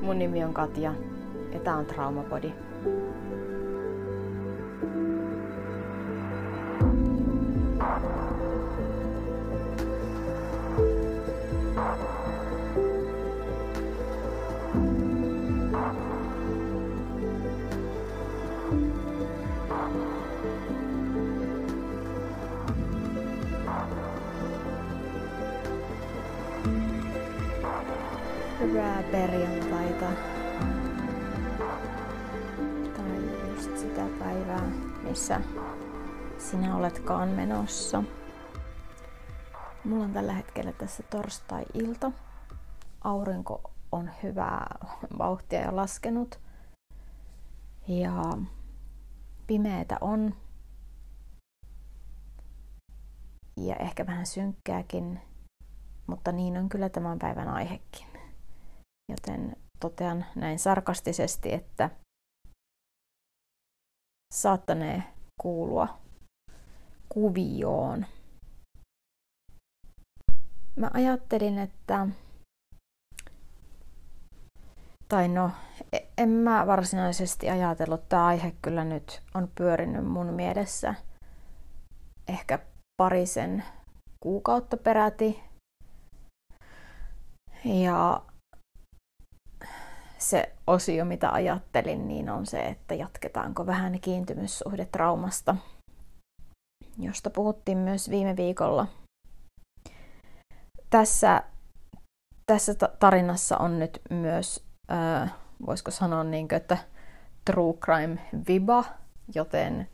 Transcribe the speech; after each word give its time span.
Mun 0.00 0.18
nimi 0.18 0.44
on 0.44 0.54
Katja 0.54 0.94
ja 1.52 1.60
tää 1.60 1.76
on 1.76 1.86
Traumapodi. 1.86 2.52
Hyvää 28.62 29.02
perjantaita. 29.02 30.06
Tai 32.96 33.48
just 33.48 33.76
sitä 33.78 34.06
päivää, 34.18 34.70
missä 35.02 35.40
sinä 36.38 36.76
oletkaan 36.76 37.28
menossa. 37.28 38.02
Mulla 39.84 40.04
on 40.04 40.12
tällä 40.12 40.32
hetkellä 40.32 40.72
tässä 40.72 41.02
torstai-ilta. 41.02 42.12
Aurinko 43.04 43.70
on 43.92 44.10
hyvää 44.22 44.78
vauhtia 45.18 45.60
ja 45.60 45.76
laskenut. 45.76 46.40
Ja 47.88 48.22
pimeätä 49.46 49.96
on. 50.00 50.34
Ja 53.56 53.76
ehkä 53.76 54.06
vähän 54.06 54.26
synkkääkin, 54.26 55.20
mutta 56.06 56.32
niin 56.32 56.56
on 56.56 56.68
kyllä 56.68 56.88
tämän 56.88 57.18
päivän 57.18 57.48
aihekin. 57.48 58.11
Joten 59.12 59.56
totean 59.80 60.24
näin 60.34 60.58
sarkastisesti, 60.58 61.52
että 61.52 61.90
saattanee 64.34 65.02
kuulua 65.40 65.98
kuvioon. 67.08 68.06
Mä 70.76 70.90
ajattelin, 70.94 71.58
että 71.58 72.06
tai 75.08 75.28
no, 75.28 75.50
e- 75.92 75.98
en 76.18 76.28
mä 76.28 76.66
varsinaisesti 76.66 77.50
ajatellut, 77.50 78.08
tämä 78.08 78.26
aihe 78.26 78.52
kyllä 78.62 78.84
nyt 78.84 79.22
on 79.34 79.48
pyörinyt 79.54 80.06
mun 80.06 80.26
mielessä 80.26 80.94
ehkä 82.28 82.58
parisen 82.96 83.64
kuukautta 84.20 84.76
peräti. 84.76 85.40
Ja 87.64 88.22
se 90.30 90.52
osio, 90.66 91.04
mitä 91.04 91.32
ajattelin, 91.32 92.08
niin 92.08 92.30
on 92.30 92.46
se, 92.46 92.60
että 92.60 92.94
jatketaanko 92.94 93.66
vähän 93.66 94.00
kiintymyssuhdetraumasta, 94.00 95.56
josta 96.98 97.30
puhuttiin 97.30 97.78
myös 97.78 98.10
viime 98.10 98.36
viikolla. 98.36 98.86
Tässä, 100.90 101.42
tässä 102.46 102.74
tarinassa 102.74 103.58
on 103.58 103.78
nyt 103.78 104.00
myös, 104.10 104.64
äh, 104.92 105.34
voisiko 105.66 105.90
sanoa, 105.90 106.24
niin 106.24 106.48
kuin, 106.48 106.56
että 106.56 106.78
true 107.44 107.74
crime 107.74 108.18
viba, 108.48 108.84
joten 109.34 109.88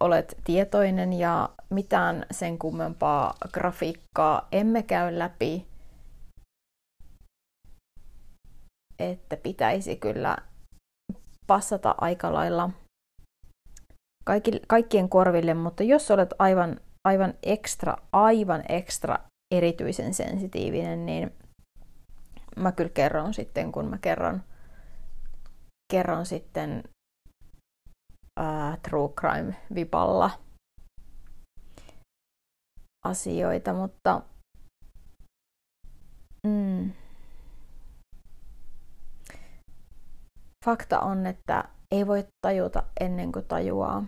olet 0.00 0.36
tietoinen 0.44 1.12
ja 1.12 1.48
mitään 1.70 2.26
sen 2.30 2.58
kummempaa 2.58 3.34
grafiikkaa 3.52 4.48
emme 4.52 4.82
käy 4.82 5.18
läpi 5.18 5.66
että 8.98 9.36
pitäisi 9.36 9.96
kyllä 9.96 10.36
passata 11.46 11.94
aika 11.98 12.32
lailla 12.32 12.70
kaikki, 14.24 14.50
kaikkien 14.68 15.08
korville, 15.08 15.54
mutta 15.54 15.82
jos 15.82 16.10
olet 16.10 16.34
aivan, 16.38 16.80
aivan 17.08 17.34
ekstra, 17.42 17.96
aivan 18.12 18.62
ekstra 18.68 19.16
erityisen 19.54 20.14
sensitiivinen, 20.14 21.06
niin 21.06 21.32
mä 22.56 22.72
kyllä 22.72 22.90
kerron 22.94 23.34
sitten, 23.34 23.72
kun 23.72 23.86
mä 23.86 23.98
kerron, 23.98 24.42
kerron 25.92 26.26
sitten 26.26 26.84
uh, 28.40 28.78
True 28.82 29.08
Crime-vipalla 29.20 30.30
asioita, 33.04 33.72
mutta 33.72 34.22
mm, 36.46 36.92
Fakta 40.64 41.00
on, 41.00 41.26
että 41.26 41.64
ei 41.90 42.06
voi 42.06 42.24
tajuta 42.40 42.82
ennen 43.00 43.32
kuin 43.32 43.44
tajuaa. 43.44 44.04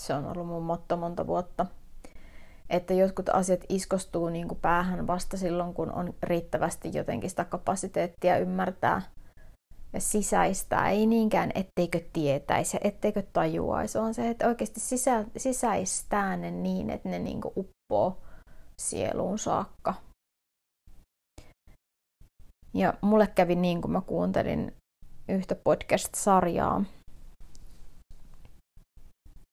Se 0.00 0.14
on 0.14 0.26
ollut 0.26 0.46
mun 0.46 0.62
motto 0.62 0.96
monta 0.96 1.26
vuotta. 1.26 1.66
Että 2.70 2.94
jotkut 2.94 3.28
asiat 3.28 3.60
iskostuu 3.68 4.28
niin 4.28 4.48
kuin 4.48 4.60
päähän 4.60 5.06
vasta 5.06 5.36
silloin, 5.36 5.74
kun 5.74 5.92
on 5.92 6.14
riittävästi 6.22 6.90
jotenkin 6.94 7.30
sitä 7.30 7.44
kapasiteettia 7.44 8.38
ymmärtää 8.38 9.02
ja 9.92 10.00
sisäistää. 10.00 10.90
Ei 10.90 11.06
niinkään, 11.06 11.50
etteikö 11.54 12.00
tietäisi 12.12 12.76
ja 12.76 12.80
etteikö 12.84 13.22
tajuaisi, 13.32 13.98
vaan 13.98 14.14
se, 14.14 14.30
että 14.30 14.48
oikeasti 14.48 14.80
sisä, 14.80 15.24
sisäistää 15.36 16.36
ne 16.36 16.50
niin, 16.50 16.90
että 16.90 17.08
ne 17.08 17.18
niin 17.18 17.40
kuin 17.40 17.54
uppoo 17.56 18.22
sieluun 18.78 19.38
saakka. 19.38 19.94
Ja 22.74 22.94
mulle 23.00 23.26
kävi 23.26 23.54
niin, 23.54 23.80
kun 23.80 23.90
mä 23.90 24.00
kuuntelin 24.00 24.72
yhtä 25.28 25.54
podcast-sarjaa. 25.54 26.84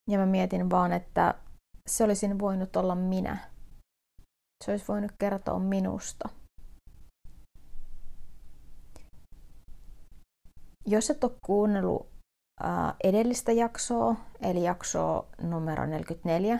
Ja 0.10 0.18
mä 0.18 0.26
mietin 0.26 0.70
vaan, 0.70 0.94
että 0.94 1.36
se 1.88 2.04
olisin 2.04 2.40
voinut 2.40 2.76
olla 2.76 2.96
minä. 2.96 3.38
Se 4.66 4.72
olisi 4.72 4.86
voinut 4.88 5.12
kertoa 5.20 5.60
minusta. 5.60 6.30
Jos 10.86 11.10
et 11.10 11.24
ole 11.24 11.32
kuunnellut 11.46 12.08
ää, 12.64 12.96
edellistä 13.04 13.52
jaksoa, 13.52 14.16
eli 14.42 14.64
jaksoa 14.64 15.28
numero 15.42 15.86
44, 15.86 16.60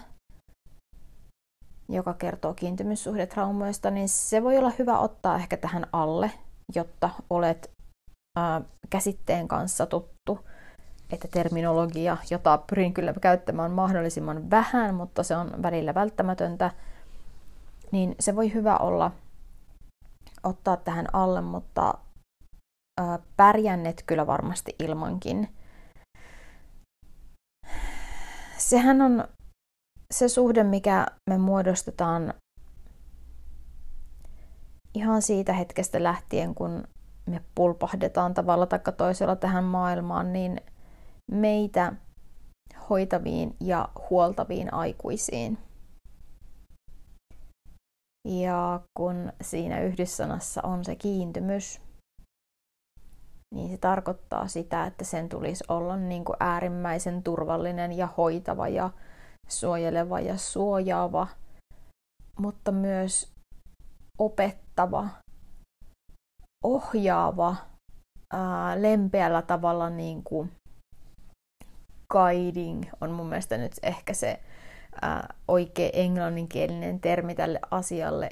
joka 1.90 2.14
kertoo 2.14 2.54
kiintymyssuhdetraumoista, 2.54 3.92
niin 3.92 4.10
se 4.10 4.44
voi 4.44 4.58
olla 4.58 4.72
hyvä 4.80 5.00
ottaa 5.00 5.36
ehkä 5.36 5.58
tähän 5.58 5.88
alle, 5.94 6.32
jotta 6.76 7.10
olet 7.30 7.72
ää, 8.38 8.62
käsitteen 8.90 9.48
kanssa 9.48 9.86
tuttu. 9.86 10.40
Että 11.12 11.28
terminologia, 11.28 12.18
jota 12.30 12.58
pyrin 12.70 12.94
kyllä 12.94 13.14
käyttämään 13.22 13.72
mahdollisimman 13.72 14.50
vähän, 14.50 14.96
mutta 14.96 15.24
se 15.24 15.36
on 15.38 15.64
välillä 15.64 15.94
välttämätöntä, 15.94 16.72
niin 17.92 18.16
se 18.20 18.36
voi 18.36 18.54
hyvä 18.54 18.78
olla 18.78 19.12
ottaa 20.44 20.78
tähän 20.78 21.06
alle, 21.14 21.42
mutta 21.42 21.94
ää, 23.02 23.20
pärjännet 23.38 24.04
kyllä 24.06 24.28
varmasti 24.28 24.76
ilmankin. 24.80 25.48
Sehän 28.58 29.02
on 29.02 29.28
se 30.14 30.30
suhde, 30.30 30.64
mikä 30.64 31.06
me 31.30 31.38
muodostetaan 31.38 32.34
ihan 34.94 35.22
siitä 35.22 35.54
hetkestä 35.54 36.04
lähtien, 36.04 36.56
kun 36.56 36.84
me 37.26 37.42
pulpahdetaan 37.56 38.34
tavalla 38.34 38.66
tai 38.66 38.80
toisella 38.98 39.36
tähän 39.36 39.64
maailmaan, 39.64 40.34
niin 40.34 40.62
meitä 41.32 41.94
hoitaviin 42.90 43.56
ja 43.60 43.90
huoltaviin 44.10 44.74
aikuisiin. 44.74 45.58
Ja 48.28 48.82
kun 48.98 49.34
siinä 49.42 49.82
yhdyssanassa 49.82 50.62
on 50.64 50.86
se 50.86 50.96
kiintymys, 50.96 51.82
niin 53.56 53.72
se 53.72 53.78
tarkoittaa 53.78 54.48
sitä, 54.48 54.86
että 54.86 55.06
sen 55.06 55.30
tulisi 55.30 55.64
olla 55.68 55.96
niin 55.96 56.26
kuin 56.26 56.36
äärimmäisen 56.40 57.24
turvallinen 57.24 57.92
ja 57.92 58.08
hoitava 58.18 58.68
ja 58.68 58.90
suojeleva 59.48 60.20
ja 60.20 60.38
suojaava, 60.38 61.28
mutta 62.40 62.72
myös 62.72 63.34
opettava, 64.72 65.10
ohjaava, 66.64 67.56
ää, 68.34 68.82
lempeällä 68.82 69.42
tavalla 69.42 69.90
niin 69.90 70.24
kuin 70.24 70.52
guiding 72.12 72.84
on 73.02 73.12
mun 73.12 73.28
mielestä 73.28 73.58
nyt 73.58 73.72
ehkä 73.84 74.14
se 74.14 74.40
ää, 75.02 75.34
oikea 75.48 75.90
englanninkielinen 75.94 77.00
termi 77.00 77.36
tälle 77.36 77.60
asialle. 77.72 78.30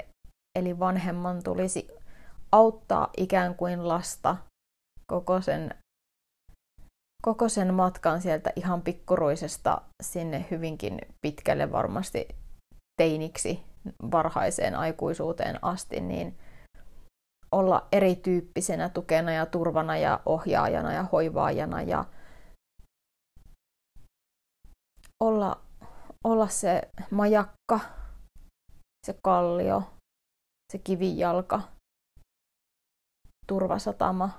Eli 0.58 0.78
vanhemman 0.78 1.42
tulisi 1.42 1.88
auttaa 2.52 3.10
ikään 3.16 3.54
kuin 3.54 3.88
lasta 3.88 4.36
koko 5.06 5.40
sen, 5.40 5.74
koko 7.22 7.48
sen 7.48 7.74
matkan 7.74 8.22
sieltä 8.22 8.52
ihan 8.56 8.82
pikkuruisesta 8.82 9.82
sinne 10.02 10.46
hyvinkin 10.50 10.98
pitkälle 11.20 11.72
varmasti 11.72 12.28
teiniksi 12.96 13.69
varhaiseen 14.10 14.74
aikuisuuteen 14.74 15.58
asti, 15.62 16.00
niin 16.00 16.38
olla 17.52 17.88
erityyppisenä 17.92 18.88
tukena 18.88 19.32
ja 19.32 19.46
turvana 19.46 19.96
ja 19.96 20.20
ohjaajana 20.26 20.92
ja 20.92 21.02
hoivaajana 21.02 21.82
ja 21.82 22.04
olla, 25.24 25.60
olla 26.24 26.48
se 26.48 26.82
majakka, 27.10 27.80
se 29.06 29.14
kallio, 29.22 29.82
se 30.72 30.78
kivijalka, 30.78 31.62
turvasatama, 33.46 34.30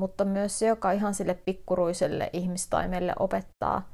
mutta 0.00 0.24
myös 0.24 0.58
se, 0.58 0.66
joka 0.66 0.92
ihan 0.92 1.14
sille 1.14 1.34
pikkuruiselle 1.34 2.30
ihmistaimelle 2.32 3.12
opettaa, 3.18 3.88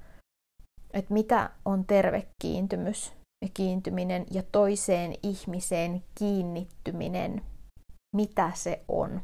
että 0.93 1.15
mitä 1.15 1.51
on 1.65 1.85
terve 1.85 2.27
kiintymys 2.43 3.13
kiintyminen 3.55 4.27
ja 4.31 4.43
toiseen 4.53 5.15
ihmiseen 5.23 6.03
kiinnittyminen, 6.15 7.43
mitä 8.17 8.51
se 8.55 8.85
on. 8.89 9.21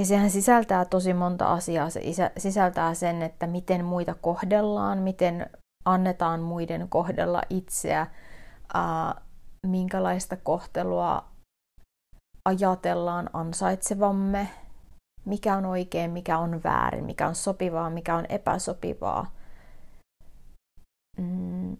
Ja 0.00 0.06
sehän 0.06 0.30
sisältää 0.30 0.84
tosi 0.84 1.14
monta 1.14 1.52
asiaa. 1.52 1.90
Se 1.90 2.00
sisältää 2.38 2.94
sen, 2.94 3.22
että 3.22 3.46
miten 3.46 3.84
muita 3.84 4.14
kohdellaan, 4.14 4.98
miten 4.98 5.50
annetaan 5.84 6.40
muiden 6.40 6.88
kohdella 6.88 7.42
itseä, 7.50 8.06
minkälaista 9.66 10.36
kohtelua 10.36 11.24
ajatellaan 12.44 13.30
ansaitsevamme, 13.32 14.48
mikä 15.26 15.56
on 15.56 15.66
oikein, 15.66 16.10
mikä 16.10 16.38
on 16.38 16.62
väärin, 16.64 17.04
mikä 17.04 17.28
on 17.28 17.34
sopivaa, 17.34 17.90
mikä 17.90 18.16
on 18.16 18.26
epäsopivaa. 18.28 19.32
Mm. 21.18 21.76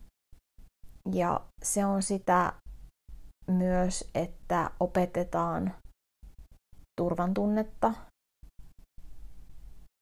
Ja 1.13 1.41
se 1.63 1.85
on 1.85 2.03
sitä 2.03 2.53
myös, 3.51 4.11
että 4.15 4.71
opetetaan 4.81 5.75
turvan 7.01 7.35
tunnetta, 7.35 7.93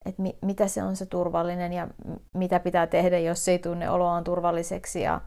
että 0.06 0.23
mi- 0.23 0.38
mitä 0.43 0.69
se 0.69 0.82
on 0.82 0.97
se 0.97 1.06
turvallinen 1.06 1.73
ja 1.73 1.88
mitä 2.35 2.61
pitää 2.61 2.87
tehdä, 2.87 3.19
jos 3.19 3.49
ei 3.49 3.58
tunne 3.58 3.90
oloaan 3.90 4.25
turvalliseksi. 4.25 5.00
Ja 5.00 5.20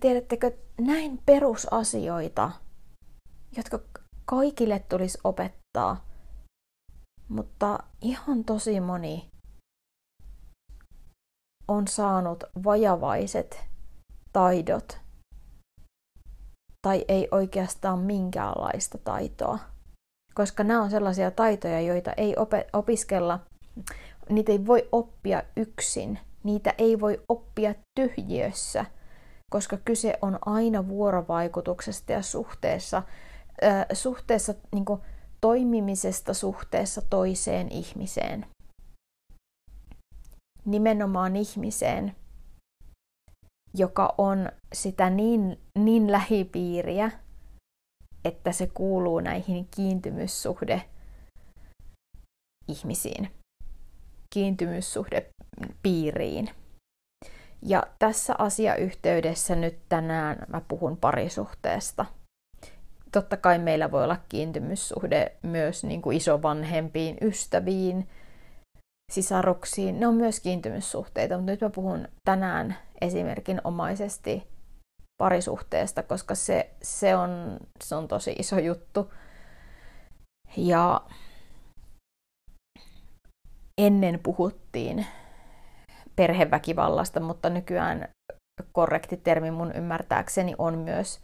tiedättekö, 0.00 0.52
näin 0.80 1.22
perusasioita, 1.26 2.50
jotka 3.56 3.80
kaikille 4.24 4.78
tulisi 4.78 5.18
opettaa, 5.24 6.11
mutta 7.32 7.78
ihan 8.00 8.44
tosi 8.44 8.80
moni 8.80 9.28
on 11.68 11.88
saanut 11.88 12.44
vajavaiset 12.64 13.64
taidot 14.32 14.98
tai 16.82 17.04
ei 17.08 17.28
oikeastaan 17.30 17.98
minkäänlaista 17.98 18.98
taitoa. 18.98 19.58
Koska 20.34 20.64
nämä 20.64 20.82
on 20.82 20.90
sellaisia 20.90 21.30
taitoja, 21.30 21.80
joita 21.80 22.12
ei 22.12 22.34
opiskella, 22.72 23.40
niitä 24.28 24.52
ei 24.52 24.66
voi 24.66 24.88
oppia 24.92 25.42
yksin, 25.56 26.18
niitä 26.42 26.74
ei 26.78 27.00
voi 27.00 27.22
oppia 27.28 27.74
tyhjiössä, 28.00 28.84
koska 29.50 29.76
kyse 29.84 30.18
on 30.22 30.38
aina 30.46 30.88
vuorovaikutuksesta 30.88 32.12
ja 32.12 32.22
suhteessa, 32.22 33.02
äh, 33.64 33.86
suhteessa 33.92 34.54
niin 34.72 34.84
kuin, 34.84 35.00
toimimisesta 35.46 36.34
suhteessa 36.34 37.02
toiseen 37.10 37.72
ihmiseen. 37.72 38.46
Nimenomaan 40.64 41.36
ihmiseen, 41.36 42.16
joka 43.74 44.14
on 44.18 44.48
sitä 44.72 45.10
niin, 45.10 45.60
niin 45.78 46.12
lähipiiriä, 46.12 47.10
että 48.24 48.52
se 48.52 48.66
kuuluu 48.66 49.20
näihin 49.20 49.68
kiintymyssuhde 49.76 50.82
ihmisiin, 52.68 53.30
kiintymyssuhde 54.34 55.30
piiriin. 55.82 56.50
Ja 57.62 57.82
tässä 57.98 58.34
asiayhteydessä 58.38 59.54
nyt 59.54 59.78
tänään 59.88 60.46
mä 60.48 60.60
puhun 60.68 60.96
parisuhteesta. 60.96 62.06
Totta 63.12 63.36
kai 63.36 63.58
meillä 63.58 63.90
voi 63.90 64.04
olla 64.04 64.16
kiintymyssuhde 64.28 65.36
myös 65.42 65.84
niin 65.84 66.02
kuin 66.02 66.16
isovanhempiin, 66.16 67.16
ystäviin, 67.22 68.08
sisaruksiin. 69.12 70.00
Ne 70.00 70.06
on 70.06 70.14
myös 70.14 70.40
kiintymyssuhteita, 70.40 71.36
mutta 71.36 71.52
nyt 71.52 71.60
mä 71.60 71.70
puhun 71.70 72.08
tänään 72.24 72.76
esimerkinomaisesti 73.00 74.48
parisuhteesta, 75.22 76.02
koska 76.02 76.34
se, 76.34 76.70
se, 76.82 77.16
on, 77.16 77.58
se 77.84 77.94
on 77.94 78.08
tosi 78.08 78.32
iso 78.38 78.58
juttu. 78.58 79.12
Ja 80.56 81.00
ennen 83.78 84.20
puhuttiin 84.22 85.06
perheväkivallasta, 86.16 87.20
mutta 87.20 87.50
nykyään 87.50 88.08
korrekti 88.72 89.16
termi 89.16 89.50
mun 89.50 89.72
ymmärtääkseni 89.72 90.54
on 90.58 90.78
myös 90.78 91.20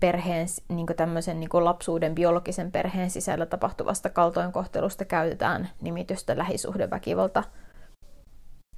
perheen, 0.00 0.46
niin 0.68 0.86
tämmöisen 0.96 1.40
niin 1.40 1.50
lapsuuden 1.52 2.14
biologisen 2.14 2.72
perheen 2.72 3.10
sisällä 3.10 3.46
tapahtuvasta 3.46 4.10
kaltoinkohtelusta 4.10 5.04
käytetään 5.04 5.68
nimitystä 5.80 6.38
lähisuhdeväkivalta 6.38 7.44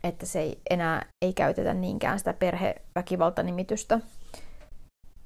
että 0.05 0.27
se 0.27 0.41
ei 0.41 0.61
enää 0.71 1.07
ei 1.25 1.33
käytetä 1.33 1.75
niinkään 1.75 2.19
sitä 2.19 2.33
perheväkivaltanimitystä. 2.33 4.01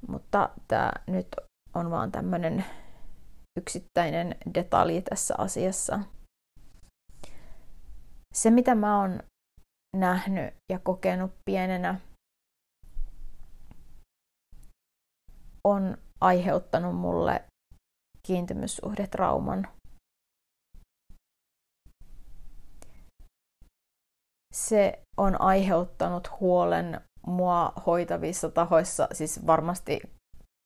Mutta 0.07 0.49
tämä 0.67 0.91
nyt 1.07 1.27
on 1.73 1.91
vaan 1.91 2.11
tämmöinen 2.11 2.65
yksittäinen 3.59 4.35
detalji 4.53 5.01
tässä 5.01 5.35
asiassa. 5.37 5.99
Se, 8.33 8.49
mitä 8.49 8.75
mä 8.75 8.99
oon 8.99 9.19
nähnyt 9.97 10.53
ja 10.71 10.79
kokenut 10.79 11.31
pienenä, 11.45 11.99
on 15.63 15.97
aiheuttanut 16.21 16.95
mulle 16.95 17.43
kiintymyssuhdetrauman. 18.23 19.67
Se 24.53 24.99
on 25.17 25.41
aiheuttanut 25.41 26.31
huolen 26.39 27.01
mua 27.27 27.73
hoitavissa 27.85 28.49
tahoissa, 28.49 29.07
siis 29.11 29.47
varmasti 29.47 30.01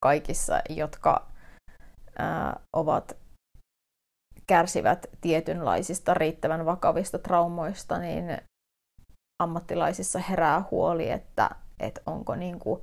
kaikissa, 0.03 0.61
jotka 0.69 1.31
ää, 2.17 2.59
ovat 2.75 3.17
kärsivät 4.47 5.05
tietynlaisista 5.21 6.13
riittävän 6.13 6.65
vakavista 6.65 7.19
traumoista, 7.19 7.99
niin 7.99 8.37
ammattilaisissa 9.43 10.19
herää 10.19 10.63
huoli, 10.71 11.09
että, 11.11 11.49
että 11.79 12.01
onko 12.05 12.35
niin 12.35 12.59
kuin 12.59 12.81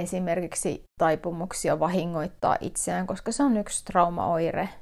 esimerkiksi 0.00 0.82
taipumuksia 1.00 1.80
vahingoittaa 1.80 2.56
itseään, 2.60 3.06
koska 3.06 3.32
se 3.32 3.42
on 3.42 3.56
yksi 3.56 3.84
traumaoire– 3.84 4.68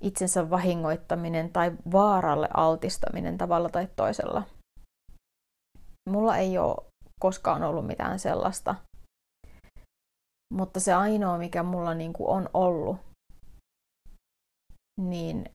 itsensä 0.00 0.50
vahingoittaminen 0.50 1.52
tai 1.52 1.72
vaaralle 1.92 2.48
altistaminen 2.54 3.38
tavalla 3.38 3.68
tai 3.68 3.88
toisella. 3.96 4.42
Mulla 6.10 6.36
ei 6.36 6.58
ole 6.58 6.76
koskaan 7.20 7.62
ollut 7.62 7.86
mitään 7.86 8.18
sellaista. 8.18 8.74
Mutta 10.54 10.80
se 10.80 10.94
ainoa, 10.94 11.38
mikä 11.38 11.62
mulla 11.62 11.94
niin 11.94 12.12
kuin 12.12 12.28
on 12.28 12.50
ollut, 12.54 12.96
niin 15.00 15.50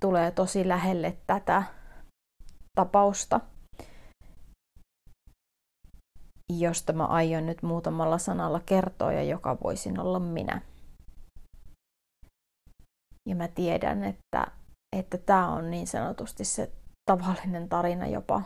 tulee 0.00 0.30
tosi 0.30 0.68
lähelle 0.68 1.16
tätä 1.26 1.62
tapausta, 2.74 3.40
josta 6.52 6.92
mä 6.92 7.04
aion 7.04 7.46
nyt 7.46 7.62
muutamalla 7.62 8.18
sanalla 8.18 8.60
kertoa 8.60 9.12
ja 9.12 9.22
joka 9.22 9.56
voisin 9.64 10.00
olla 10.00 10.18
minä. 10.18 10.60
Ja 13.28 13.36
mä 13.36 13.48
tiedän, 13.48 14.04
että 14.04 14.46
että 14.96 15.18
tämä 15.18 15.48
on 15.48 15.70
niin 15.70 15.86
sanotusti 15.86 16.44
se 16.44 16.72
tavallinen 17.10 17.68
tarina 17.68 18.06
jopa. 18.06 18.42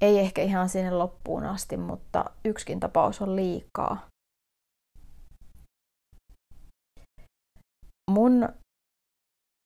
Ei 0.00 0.18
ehkä 0.18 0.42
ihan 0.42 0.68
sinne 0.68 0.90
loppuun 0.90 1.44
asti, 1.44 1.76
mutta 1.76 2.24
yksikin 2.44 2.80
tapaus 2.80 3.22
on 3.22 3.36
liikaa. 3.36 4.06
Mun 8.10 8.48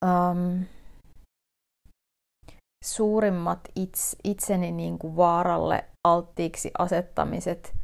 um, 0.05 0.65
suurimmat 2.85 3.61
its, 3.77 4.17
itseni 4.25 4.73
niin 4.73 4.99
kuin 4.99 5.17
vaaralle 5.17 5.85
alttiiksi 6.09 6.71
asettamiset 6.79 7.75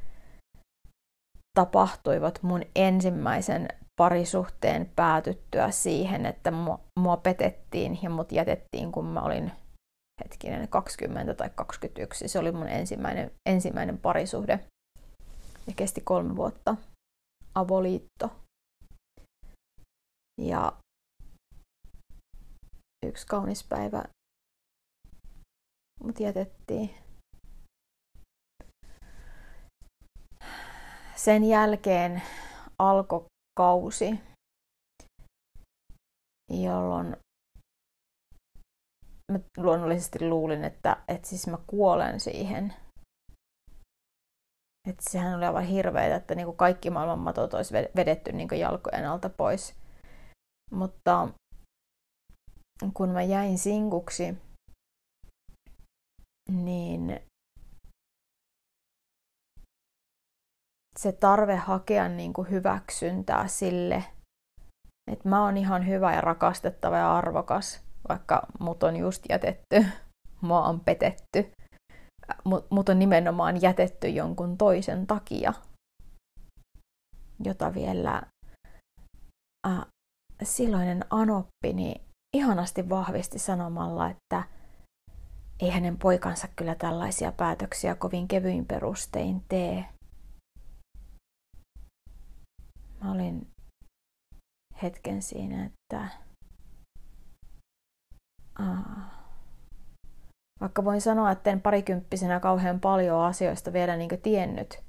tapahtuivat 1.58 2.42
mun 2.42 2.62
ensimmäisen 2.76 3.68
parisuhteen 4.00 4.92
päätyttyä 4.96 5.70
siihen, 5.70 6.26
että 6.26 6.50
mua, 6.50 6.80
mua 6.98 7.16
petettiin 7.16 7.98
ja 8.02 8.10
mut 8.10 8.32
jätettiin, 8.32 8.92
kun 8.92 9.04
mä 9.04 9.22
olin 9.22 9.52
hetkinen 10.24 10.68
20 10.68 11.34
tai 11.34 11.50
21. 11.54 12.28
Se 12.28 12.38
oli 12.38 12.52
mun 12.52 12.68
ensimmäinen, 12.68 13.30
ensimmäinen 13.48 13.98
parisuhde 13.98 14.60
ja 15.66 15.72
kesti 15.76 16.00
kolme 16.00 16.36
vuotta 16.36 16.76
avoliitto. 17.54 18.30
Ja 20.40 20.72
yksi 23.06 23.26
kaunis 23.26 23.64
päivä 23.68 24.04
mut 26.04 26.20
jätettiin. 26.20 26.90
Sen 31.16 31.44
jälkeen 31.44 32.22
alkoi 32.78 33.24
kausi, 33.58 34.20
jolloin 36.50 37.16
mä 39.32 39.38
luonnollisesti 39.56 40.28
luulin, 40.28 40.64
että, 40.64 40.96
että 41.08 41.28
siis 41.28 41.46
mä 41.46 41.58
kuolen 41.66 42.20
siihen. 42.20 42.74
Että 44.88 45.10
sehän 45.10 45.36
oli 45.36 45.44
aivan 45.44 45.64
hirveä, 45.64 46.16
että 46.16 46.34
niin 46.34 46.46
kuin 46.46 46.56
kaikki 46.56 46.90
maailman 46.90 47.18
matot 47.18 47.54
olisi 47.54 47.74
vedetty 47.74 48.32
niin 48.32 48.48
kuin 48.48 48.60
jalkojen 48.60 49.08
alta 49.08 49.30
pois. 49.30 49.74
Mutta 50.70 51.28
kun 52.94 53.08
mä 53.08 53.22
jäin 53.22 53.58
sinkuksi, 53.58 54.36
niin 56.50 57.20
se 60.98 61.12
tarve 61.12 61.56
hakea 61.56 62.08
niin 62.08 62.32
kuin 62.32 62.50
hyväksyntää 62.50 63.48
sille, 63.48 64.04
että 65.12 65.28
mä 65.28 65.44
oon 65.44 65.56
ihan 65.56 65.86
hyvä 65.86 66.14
ja 66.14 66.20
rakastettava 66.20 66.96
ja 66.96 67.16
arvokas, 67.16 67.80
vaikka 68.08 68.46
mut 68.60 68.82
on 68.82 68.96
just 68.96 69.22
jätetty, 69.28 69.86
mua 70.40 70.62
on 70.62 70.80
petetty, 70.80 71.52
mut 72.70 72.88
on 72.88 72.98
nimenomaan 72.98 73.62
jätetty 73.62 74.08
jonkun 74.08 74.58
toisen 74.58 75.06
takia, 75.06 75.52
jota 77.44 77.74
vielä 77.74 78.22
äh, 79.66 79.86
silloinen 80.42 81.04
anoppini 81.10 81.94
ihanasti 82.36 82.88
vahvisti 82.88 83.38
sanomalla, 83.38 84.10
että 84.10 84.42
ei 85.60 85.70
hänen 85.70 85.98
poikansa 85.98 86.48
kyllä 86.56 86.74
tällaisia 86.74 87.32
päätöksiä 87.32 87.94
kovin 87.94 88.28
kevyin 88.28 88.66
perustein 88.66 89.44
tee. 89.48 89.84
Mä 93.02 93.12
olin 93.12 93.46
hetken 94.82 95.22
siinä, 95.22 95.64
että 95.64 96.08
Aa. 98.58 99.24
vaikka 100.60 100.84
voin 100.84 101.00
sanoa, 101.00 101.30
että 101.30 101.50
en 101.50 101.60
parikymppisenä 101.60 102.40
kauhean 102.40 102.80
paljon 102.80 103.20
asioista 103.20 103.72
vielä 103.72 103.96
niin 103.96 104.20
tiennyt, 104.22 104.82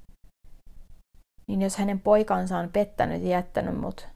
niin 1.48 1.62
jos 1.62 1.78
hänen 1.78 2.00
poikansa 2.00 2.58
on 2.58 2.70
pettänyt 2.74 3.22
ja 3.22 3.30
jättänyt 3.30 3.78
mut, 3.78 4.08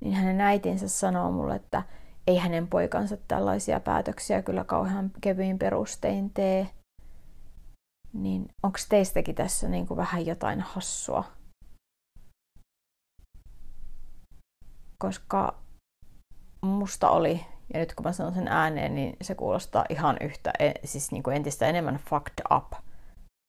niin 0.00 0.14
hänen 0.14 0.40
äitinsä 0.40 0.88
sanoo 0.88 1.30
mulle, 1.32 1.56
että 1.56 1.82
ei 2.26 2.38
hänen 2.38 2.68
poikansa 2.68 3.16
tällaisia 3.28 3.80
päätöksiä 3.80 4.42
kyllä 4.42 4.64
kauhean 4.64 5.10
kevyin 5.20 5.58
perustein 5.58 6.30
tee. 6.30 6.70
Niin 8.12 8.48
onko 8.62 8.78
teistäkin 8.88 9.34
tässä 9.34 9.68
niin 9.68 9.86
kuin 9.86 9.96
vähän 9.96 10.26
jotain 10.26 10.60
hassua? 10.60 11.24
Koska 14.98 15.54
musta 16.62 17.10
oli, 17.10 17.46
ja 17.74 17.80
nyt 17.80 17.94
kun 17.94 18.06
mä 18.06 18.12
sanon 18.12 18.34
sen 18.34 18.48
ääneen, 18.48 18.94
niin 18.94 19.16
se 19.22 19.34
kuulostaa 19.34 19.84
ihan 19.88 20.16
yhtä, 20.20 20.52
e, 20.58 20.72
siis 20.84 21.12
niin 21.12 21.22
kuin 21.22 21.36
entistä 21.36 21.66
enemmän 21.66 22.00
fucked 22.08 22.44
up. 22.56 22.72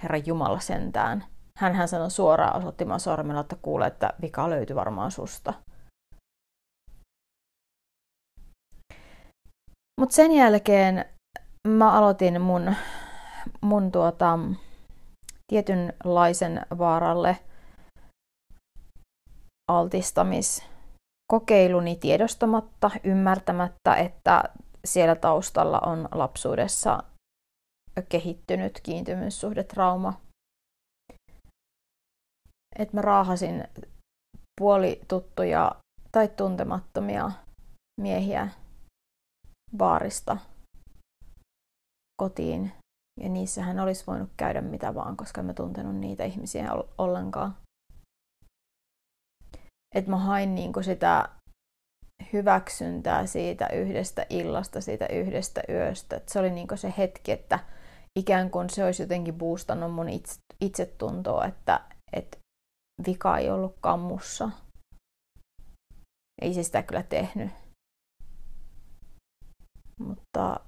Herra 0.03 0.17
Jumala 0.17 0.59
sentään. 0.59 1.23
Hänhän 1.57 1.87
sanoi 1.87 2.11
suoraan 2.11 2.55
osoittimaan 2.55 2.99
sormella, 2.99 3.41
että 3.41 3.55
kuulee, 3.61 3.87
että 3.87 4.13
vika 4.21 4.49
löytyi 4.49 4.75
varmaan 4.75 5.11
susta. 5.11 5.53
Mutta 10.03 10.15
sen 10.15 10.31
jälkeen 10.31 11.05
mä 11.67 11.91
aloitin 11.91 12.41
mun, 12.41 12.75
mun 13.61 13.91
tuota, 13.91 14.39
tietynlaisen 15.47 16.65
vaaralle 16.77 17.37
altistamiskokeiluni 19.71 21.95
tiedostamatta, 21.95 22.91
ymmärtämättä, 23.03 23.95
että 23.95 24.43
siellä 24.85 25.15
taustalla 25.15 25.79
on 25.79 26.09
lapsuudessa 26.11 27.03
kehittynyt 28.09 28.79
kiintymyssuhdetrauma. 28.83 30.13
Et 32.79 32.93
mä 32.93 33.01
raahasin 33.01 33.63
puolituttuja 34.61 35.75
tai 36.11 36.27
tuntemattomia 36.27 37.31
miehiä 38.01 38.49
baarista 39.77 40.37
kotiin. 42.21 42.71
Ja 43.19 43.29
niissähän 43.29 43.79
olisi 43.79 44.03
voinut 44.07 44.29
käydä 44.37 44.61
mitä 44.61 44.95
vaan, 44.95 45.17
koska 45.17 45.41
en 45.41 45.45
mä 45.45 45.53
tuntenut 45.53 45.95
niitä 45.95 46.23
ihmisiä 46.23 46.69
ollenkaan. 46.97 47.57
Että 49.95 50.11
mä 50.11 50.17
hain 50.17 50.55
niinku 50.55 50.83
sitä 50.83 51.29
hyväksyntää 52.33 53.25
siitä 53.25 53.67
yhdestä 53.67 54.25
illasta, 54.29 54.81
siitä 54.81 55.05
yhdestä 55.05 55.61
yöstä. 55.69 56.15
Et 56.15 56.29
se 56.29 56.39
oli 56.39 56.49
niinku 56.49 56.77
se 56.77 56.93
hetki, 56.97 57.31
että 57.31 57.59
ikään 58.19 58.49
kuin 58.49 58.69
se 58.69 58.85
olisi 58.85 59.03
jotenkin 59.03 59.33
boostannut 59.33 59.93
mun 59.93 60.09
itse, 60.09 60.39
itsetuntoa, 60.61 61.45
että, 61.45 61.81
että 62.13 62.37
vika 63.07 63.37
ei 63.37 63.51
ollut 63.51 63.75
kammussa. 63.81 64.49
Ei 66.41 66.53
se 66.53 66.63
sitä 66.63 66.83
kyllä 66.83 67.03
tehnyt. 67.03 67.62
Mutta 70.03 70.59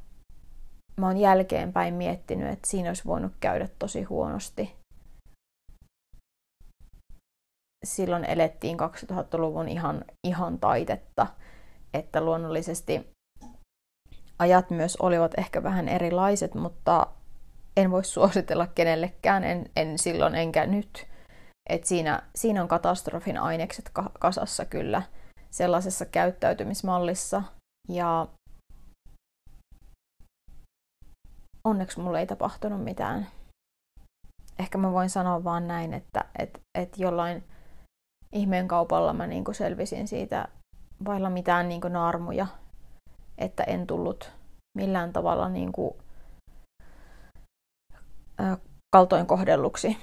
mä 0.98 1.08
oon 1.08 1.18
jälkeenpäin 1.18 1.94
miettinyt, 1.94 2.50
että 2.50 2.70
siinä 2.70 2.90
olisi 2.90 3.06
voinut 3.06 3.34
käydä 3.40 3.70
tosi 3.80 4.04
huonosti. 4.04 4.76
Silloin 7.86 8.26
elettiin 8.26 8.78
2000-luvun 8.80 9.68
ihan, 9.68 10.06
ihan 10.28 10.60
taitetta, 10.60 11.28
että 11.94 12.22
luonnollisesti 12.22 13.16
ajat 14.40 14.70
myös 14.70 14.98
olivat 14.98 15.32
ehkä 15.38 15.64
vähän 15.64 15.90
erilaiset, 15.90 16.56
mutta 16.56 17.08
en 17.78 17.92
voi 17.92 18.04
suositella 18.04 18.68
kenellekään, 18.68 19.44
en, 19.44 19.70
en 19.76 20.00
silloin 20.00 20.36
enkä 20.36 20.66
nyt. 20.66 21.08
Et 21.70 21.86
siinä, 21.86 22.24
siinä 22.36 22.62
on 22.62 22.68
katastrofin 22.68 23.38
ainekset 23.38 23.92
kasassa 24.20 24.66
kyllä 24.66 25.02
sellaisessa 25.52 26.06
käyttäytymismallissa. 26.06 27.44
Ja 27.90 28.28
onneksi 31.66 32.00
mulle 32.00 32.20
ei 32.20 32.28
tapahtunut 32.28 32.84
mitään. 32.84 33.28
Ehkä 34.60 34.78
mä 34.78 34.92
voin 34.92 35.10
sanoa 35.10 35.44
vaan 35.44 35.68
näin, 35.68 35.94
että 35.94 36.26
et, 36.40 36.62
et 36.76 36.98
jollain 36.98 37.44
ihmeen 38.32 38.68
kaupalla 38.68 39.14
mä 39.14 39.28
niinku 39.28 39.54
selvisin 39.54 40.08
siitä 40.08 40.48
vailla 41.06 41.30
mitään 41.30 41.70
niinku 41.70 41.88
naarmuja, 41.88 42.48
että 43.38 43.64
en 43.64 43.88
tullut 43.88 44.32
millään 44.78 45.14
tavalla 45.14 45.50
niinku, 45.50 45.98
ä, 48.42 48.58
kaltoin 48.96 49.26
kohdelluksi. 49.26 49.98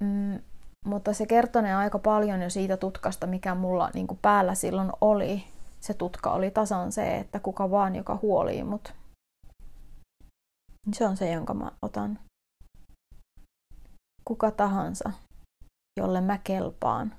Mm, 0.00 0.40
mutta 0.84 1.12
se 1.12 1.26
kertonee 1.26 1.74
aika 1.74 1.98
paljon 1.98 2.42
jo 2.42 2.50
siitä 2.50 2.76
tutkasta, 2.76 3.26
mikä 3.26 3.54
mulla 3.54 3.90
niinku 3.94 4.18
päällä 4.22 4.54
silloin 4.54 4.90
oli 5.00 5.44
se 5.86 5.94
tutka 5.94 6.32
oli 6.32 6.50
tasan 6.50 6.92
se, 6.92 7.18
että 7.18 7.40
kuka 7.40 7.70
vaan, 7.70 7.96
joka 7.96 8.18
huolii 8.22 8.64
mut. 8.64 8.94
Se 10.92 11.06
on 11.06 11.16
se, 11.16 11.32
jonka 11.32 11.54
mä 11.54 11.70
otan. 11.82 12.18
Kuka 14.24 14.50
tahansa, 14.50 15.12
jolle 16.00 16.20
mä 16.20 16.38
kelpaan, 16.38 17.14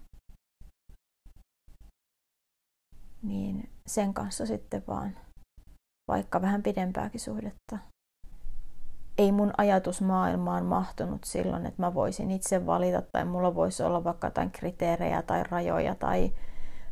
niin 3.23 3.69
sen 3.85 4.13
kanssa 4.13 4.45
sitten 4.45 4.83
vaan 4.87 5.17
vaikka 6.11 6.41
vähän 6.41 6.63
pidempääkin 6.63 7.19
suhdetta. 7.19 7.77
Ei 9.17 9.31
mun 9.31 9.53
ajatusmaailmaan 9.57 10.65
mahtunut 10.65 11.23
silloin, 11.23 11.65
että 11.65 11.81
mä 11.81 11.93
voisin 11.93 12.31
itse 12.31 12.65
valita 12.65 13.01
tai 13.01 13.25
mulla 13.25 13.55
voisi 13.55 13.83
olla 13.83 14.03
vaikka 14.03 14.27
jotain 14.27 14.51
kriteerejä 14.51 15.21
tai 15.21 15.43
rajoja 15.43 15.95
tai 15.95 16.33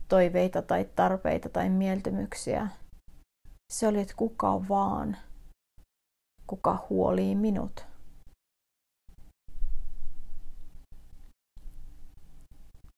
toiveita 0.08 0.62
tai 0.62 0.86
tarpeita 0.96 1.50
tai 1.50 1.70
mieltymyksiä. 1.70 2.68
Se 3.74 3.88
oli, 3.88 4.02
että 4.02 4.14
kuka 4.18 4.68
vaan, 4.70 5.18
kuka 6.48 6.86
huolii 6.90 7.36
minut. 7.36 7.86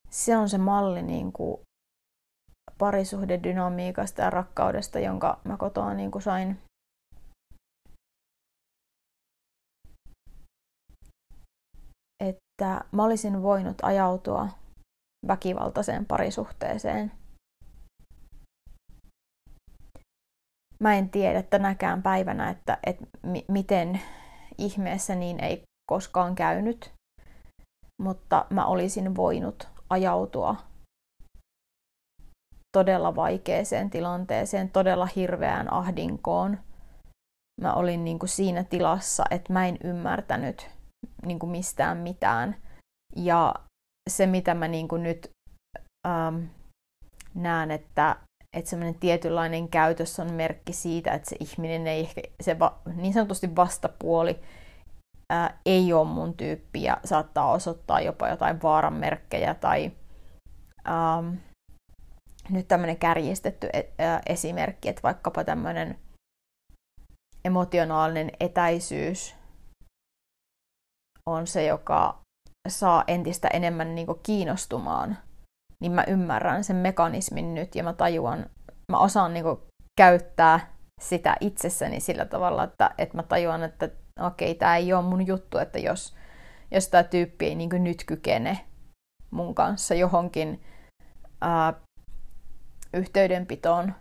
Se 0.09 0.37
on 0.37 0.49
se 0.49 0.57
malli, 0.57 1.01
niin 1.01 1.31
kuin, 1.31 1.61
parisuhdedynamiikasta 2.77 4.21
ja 4.21 4.29
rakkaudesta, 4.29 4.99
jonka 4.99 5.39
mä 5.43 5.57
kotoa 5.57 5.93
niin 5.93 6.11
kuin 6.11 6.21
sain. 6.21 6.57
Että 12.23 12.85
mä 12.91 13.03
olisin 13.03 13.41
voinut 13.41 13.77
ajautua 13.83 14.49
väkivaltaiseen 15.27 16.05
parisuhteeseen. 16.05 17.11
Mä 20.79 20.93
en 20.95 21.09
tiedä 21.09 21.41
tänäkään 21.41 22.03
päivänä, 22.03 22.49
että, 22.49 22.77
että 22.85 23.05
miten 23.47 24.01
ihmeessä 24.57 25.15
niin 25.15 25.43
ei 25.43 25.63
koskaan 25.91 26.35
käynyt, 26.35 26.91
mutta 28.01 28.45
mä 28.49 28.65
olisin 28.65 29.15
voinut 29.15 29.67
ajautua 29.89 30.55
todella 32.77 33.15
vaikeeseen 33.15 33.89
tilanteeseen, 33.89 34.69
todella 34.69 35.05
hirveään 35.05 35.73
ahdinkoon. 35.73 36.59
Mä 37.61 37.73
olin 37.73 38.03
niin 38.03 38.19
kuin 38.19 38.29
siinä 38.29 38.63
tilassa, 38.63 39.23
että 39.31 39.53
mä 39.53 39.67
en 39.67 39.77
ymmärtänyt 39.83 40.69
niin 41.25 41.39
kuin 41.39 41.49
mistään 41.49 41.97
mitään. 41.97 42.55
Ja 43.15 43.55
se, 44.07 44.25
mitä 44.25 44.53
mä 44.53 44.67
niin 44.67 44.87
kuin 44.87 45.03
nyt 45.03 45.29
ähm, 46.07 46.43
näen, 47.35 47.71
että, 47.71 48.15
että 48.57 48.69
semmoinen 48.69 48.99
tietynlainen 48.99 49.69
käytös 49.69 50.19
on 50.19 50.33
merkki 50.33 50.73
siitä, 50.73 51.11
että 51.11 51.29
se 51.29 51.35
ihminen 51.39 51.87
ei 51.87 51.99
ehkä, 51.99 52.21
se 52.41 52.59
va, 52.59 52.79
niin 52.95 53.13
sanotusti 53.13 53.55
vastapuoli 53.55 54.39
ää, 55.29 55.59
ei 55.65 55.93
ole 55.93 56.07
mun 56.07 56.33
tyyppi 56.33 56.83
ja 56.83 56.97
saattaa 57.05 57.51
osoittaa 57.51 58.01
jopa 58.01 58.29
jotain 58.29 58.61
vaaran 58.61 58.93
merkkejä 58.93 59.53
tai 59.53 59.91
ähm, 60.87 61.35
nyt 62.49 62.67
tämmöinen 62.67 62.97
kärjistetty 62.97 63.69
e, 63.73 63.83
esimerkki, 64.25 64.89
että 64.89 65.03
vaikkapa 65.03 65.43
tämmöinen 65.43 65.99
emotionaalinen 67.45 68.31
etäisyys 68.39 69.35
on 71.25 71.47
se, 71.47 71.65
joka 71.65 72.21
saa 72.67 73.03
entistä 73.07 73.47
enemmän 73.47 73.95
niin 73.95 74.07
kiinnostumaan, 74.23 75.17
niin 75.81 75.91
mä 75.91 76.03
ymmärrän 76.07 76.63
sen 76.63 76.75
mekanismin 76.75 77.53
nyt 77.53 77.75
ja 77.75 77.83
mä 77.83 77.93
tajuan, 77.93 78.45
mä 78.91 78.97
osaan 78.97 79.33
niin 79.33 79.45
käyttää 79.97 80.73
sitä 81.01 81.37
itsessäni 81.41 81.99
sillä 81.99 82.25
tavalla, 82.25 82.63
että, 82.63 82.91
että 82.97 83.17
mä 83.17 83.23
tajuan, 83.23 83.63
että 83.63 83.89
okei, 84.19 84.51
okay, 84.51 84.59
tämä 84.59 84.77
ei 84.77 84.93
ole 84.93 85.05
mun 85.05 85.27
juttu, 85.27 85.57
että 85.57 85.79
jos, 85.79 86.15
jos 86.71 86.87
tämä 86.87 87.03
tyyppi 87.03 87.45
ei 87.45 87.55
niin 87.55 87.83
nyt 87.83 88.03
kykene 88.05 88.59
mun 89.31 89.55
kanssa 89.55 89.93
johonkin 89.93 90.63
ää, 91.41 91.73
yhteydenpitoon, 92.93 93.93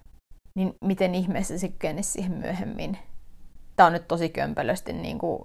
niin 0.59 0.75
miten 0.85 1.15
ihmeessä 1.15 1.59
se 1.59 1.69
kykenisi 1.69 2.11
siihen 2.11 2.33
myöhemmin. 2.33 2.99
Tämä 3.77 3.87
on 3.87 3.93
nyt 3.93 4.09
tosi 4.09 4.29
kömpelösti 4.29 4.93
niin 4.93 5.19
kuin 5.19 5.43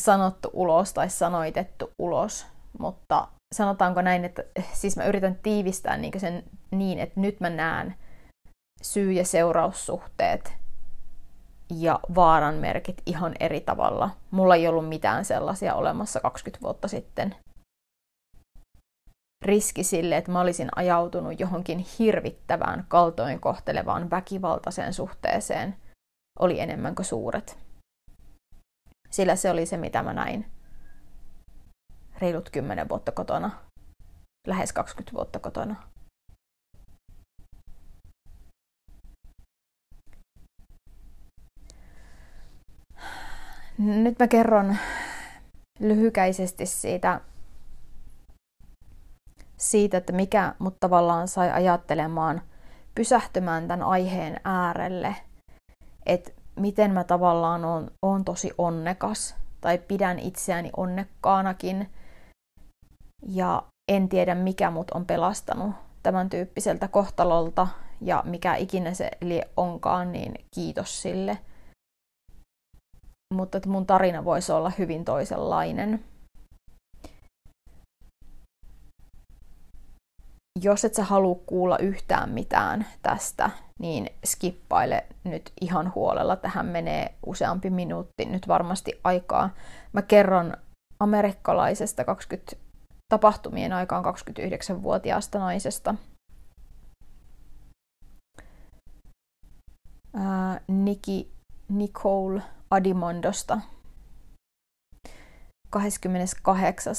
sanottu 0.00 0.50
ulos 0.52 0.92
tai 0.92 1.10
sanoitettu 1.10 1.90
ulos, 1.98 2.46
mutta 2.78 3.28
sanotaanko 3.54 4.02
näin, 4.02 4.24
että 4.24 4.44
siis 4.72 4.96
mä 4.96 5.04
yritän 5.04 5.38
tiivistää 5.42 5.96
niin 5.96 6.20
sen 6.20 6.42
niin, 6.70 6.98
että 6.98 7.20
nyt 7.20 7.40
mä 7.40 7.50
näen 7.50 7.94
syy- 8.82 9.12
ja 9.12 9.24
seuraussuhteet 9.24 10.52
ja 11.70 12.00
vaaran 12.14 12.54
merkit 12.54 13.02
ihan 13.06 13.34
eri 13.40 13.60
tavalla. 13.60 14.10
Mulla 14.30 14.54
ei 14.54 14.68
ollut 14.68 14.88
mitään 14.88 15.24
sellaisia 15.24 15.74
olemassa 15.74 16.20
20 16.20 16.62
vuotta 16.62 16.88
sitten 16.88 17.36
riski 19.44 19.84
sille, 19.84 20.16
että 20.16 20.32
mä 20.32 20.40
olisin 20.40 20.68
ajautunut 20.76 21.40
johonkin 21.40 21.86
hirvittävään 21.98 22.84
kaltoinkohtelevaan 22.88 24.10
väkivaltaiseen 24.10 24.92
suhteeseen, 24.92 25.76
oli 26.38 26.60
enemmän 26.60 26.94
kuin 26.94 27.06
suuret. 27.06 27.61
Sillä 29.12 29.36
se 29.36 29.50
oli 29.50 29.66
se, 29.66 29.76
mitä 29.76 30.02
mä 30.02 30.12
näin 30.12 30.46
reilut 32.18 32.50
10 32.50 32.88
vuotta 32.88 33.12
kotona, 33.12 33.50
lähes 34.46 34.72
20 34.72 35.12
vuotta 35.12 35.38
kotona. 35.38 35.76
Nyt 43.78 44.18
mä 44.18 44.28
kerron 44.28 44.76
lyhykäisesti 45.80 46.66
siitä 46.66 47.20
siitä, 49.56 49.96
että 49.96 50.12
mikä 50.12 50.54
mut 50.58 50.76
tavallaan 50.80 51.28
sai 51.28 51.50
ajattelemaan, 51.50 52.42
pysähtymään 52.94 53.68
tämän 53.68 53.86
aiheen 53.86 54.40
äärelle, 54.44 55.16
että 56.06 56.30
miten 56.56 56.90
mä 56.92 57.04
tavallaan 57.04 57.64
on, 57.64 57.90
on 58.02 58.24
tosi 58.24 58.50
onnekas 58.58 59.34
tai 59.60 59.78
pidän 59.78 60.18
itseäni 60.18 60.70
onnekkaanakin 60.76 61.90
ja 63.26 63.62
en 63.88 64.08
tiedä 64.08 64.34
mikä 64.34 64.70
mut 64.70 64.90
on 64.90 65.06
pelastanut 65.06 65.74
tämän 66.02 66.30
tyyppiseltä 66.30 66.88
kohtalolta 66.88 67.68
ja 68.00 68.22
mikä 68.26 68.56
ikinä 68.56 68.94
se 68.94 69.10
onkaan, 69.56 70.12
niin 70.12 70.34
kiitos 70.54 71.02
sille. 71.02 71.38
Mutta 73.34 73.58
että 73.58 73.68
mun 73.68 73.86
tarina 73.86 74.24
voisi 74.24 74.52
olla 74.52 74.72
hyvin 74.78 75.04
toisenlainen. 75.04 76.04
Jos 80.62 80.84
et 80.84 80.94
sä 80.94 81.04
halua 81.04 81.40
kuulla 81.46 81.78
yhtään 81.78 82.30
mitään 82.30 82.86
tästä, 83.02 83.50
niin 83.78 84.10
skippaile 84.26 85.06
nyt 85.24 85.52
ihan 85.60 85.92
huolella. 85.94 86.36
Tähän 86.36 86.66
menee 86.66 87.14
useampi 87.26 87.70
minuutti 87.70 88.24
nyt 88.24 88.48
varmasti 88.48 89.00
aikaa. 89.04 89.50
Mä 89.92 90.02
kerron 90.02 90.56
amerikkalaisesta 91.00 92.04
20, 92.04 92.56
tapahtumien 93.08 93.72
aikaan 93.72 94.04
29-vuotiaasta 94.04 95.38
naisesta. 95.38 95.94
Ää, 100.14 100.60
Nikki 100.68 101.32
Nicole 101.68 102.42
Adimondosta. 102.70 103.60
28. 105.70 106.94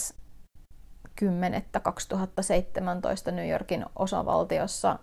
2017 1.80 3.32
New 3.32 3.50
Yorkin 3.50 3.86
osavaltiossa 3.96 5.00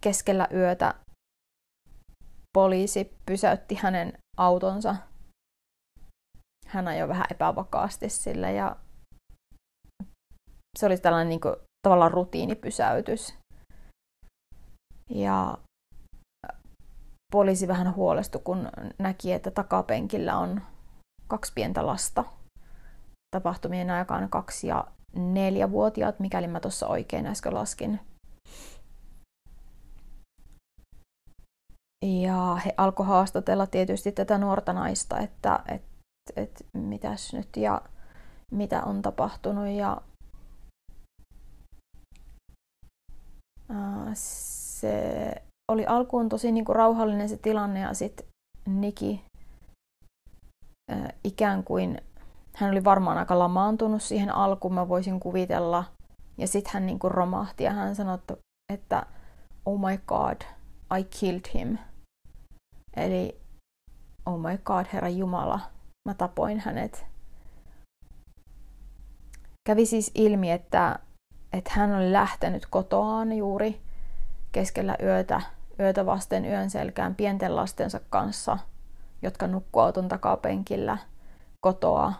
keskellä 0.00 0.48
yötä 0.54 0.94
poliisi 2.52 3.16
pysäytti 3.26 3.74
hänen 3.74 4.18
autonsa. 4.36 4.96
Hän 6.66 6.88
ajoi 6.88 7.08
vähän 7.08 7.26
epävakaasti 7.30 8.08
sille 8.08 8.52
ja 8.52 8.76
se 10.78 10.86
oli 10.86 10.98
tällainen 10.98 11.28
niin 11.28 11.40
kuin, 11.40 11.56
tavallaan 11.88 12.10
rutiinipysäytys. 12.10 13.34
Ja 15.10 15.58
poliisi 17.32 17.68
vähän 17.68 17.94
huolestui, 17.94 18.40
kun 18.44 18.68
näki, 18.98 19.32
että 19.32 19.50
takapenkillä 19.50 20.38
on 20.38 20.62
kaksi 21.28 21.52
pientä 21.54 21.86
lasta– 21.86 22.24
tapahtumien 23.36 23.90
aikaan 23.90 24.28
kaksi- 24.28 24.66
ja 24.66 24.84
neljävuotiaat, 25.14 26.20
mikäli 26.20 26.46
mä 26.46 26.60
tuossa 26.60 26.86
oikein 26.86 27.26
äsken 27.26 27.54
laskin. 27.54 28.00
Ja 32.04 32.54
he 32.66 32.74
alkoi 32.76 33.06
haastatella 33.06 33.66
tietysti 33.66 34.12
tätä 34.12 34.38
nuorta 34.38 34.72
naista, 34.72 35.18
että 35.18 35.60
et, 35.68 35.82
et, 36.36 36.66
mitäs 36.72 37.32
nyt 37.32 37.56
ja 37.56 37.82
mitä 38.50 38.82
on 38.84 39.02
tapahtunut. 39.02 39.68
Ja 39.68 40.00
se 44.14 45.34
oli 45.72 45.86
alkuun 45.86 46.28
tosi 46.28 46.52
niin 46.52 46.64
kuin 46.64 46.76
rauhallinen 46.76 47.28
se 47.28 47.36
tilanne 47.36 47.80
ja 47.80 47.94
sitten 47.94 48.26
Niki 48.68 49.24
ikään 51.24 51.64
kuin 51.64 52.00
hän 52.54 52.70
oli 52.70 52.84
varmaan 52.84 53.18
aika 53.18 53.38
lamaantunut 53.38 54.02
siihen 54.02 54.34
alkuun, 54.34 54.74
mä 54.74 54.88
voisin 54.88 55.20
kuvitella. 55.20 55.84
Ja 56.38 56.48
sitten 56.48 56.72
hän 56.72 56.86
niinku 56.86 57.08
romahti 57.08 57.64
ja 57.64 57.72
hän 57.72 57.94
sanoi, 57.94 58.18
että 58.72 59.06
oh 59.66 59.80
my 59.80 59.98
god, 60.06 60.42
I 60.98 61.04
killed 61.20 61.44
him. 61.54 61.78
Eli 62.96 63.40
oh 64.26 64.40
my 64.40 64.58
god, 64.64 64.86
Herra 64.92 65.08
Jumala, 65.08 65.60
mä 66.08 66.14
tapoin 66.14 66.60
hänet. 66.60 67.06
Kävi 69.66 69.86
siis 69.86 70.10
ilmi, 70.14 70.50
että, 70.50 70.98
että 71.52 71.70
hän 71.74 71.94
oli 71.94 72.12
lähtenyt 72.12 72.66
kotoaan 72.70 73.32
juuri 73.32 73.80
keskellä 74.52 74.96
yötä, 75.02 75.40
yötä 75.80 76.06
vasten 76.06 76.44
yön 76.44 76.70
selkään 76.70 77.14
pienten 77.14 77.56
lastensa 77.56 78.00
kanssa, 78.10 78.58
jotka 79.22 79.46
nukkuu 79.46 79.82
auton 79.82 80.08
takapenkillä 80.08 80.98
kotoa 81.60 82.12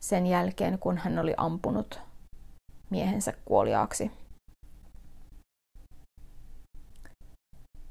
sen 0.00 0.26
jälkeen, 0.26 0.78
kun 0.78 0.98
hän 0.98 1.18
oli 1.18 1.34
ampunut 1.36 2.00
miehensä 2.90 3.32
kuoliaaksi. 3.44 4.10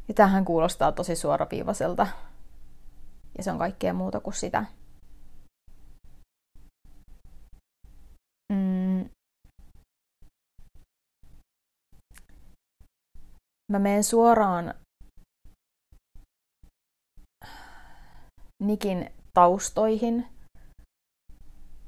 Ja 0.08 0.14
tähän 0.16 0.46
kuulostaa 0.46 0.92
tosi 0.92 1.16
suoraviivaiselta. 1.16 2.08
Ja 3.38 3.44
se 3.44 3.52
on 3.52 3.58
kaikkea 3.58 3.94
muuta 3.94 4.20
kuin 4.20 4.34
sitä. 4.34 4.66
Mm. 8.54 9.10
Mä 13.72 13.80
menen 13.80 14.04
suoraan 14.04 14.74
Nikin 18.64 19.12
taustoihin 19.34 20.26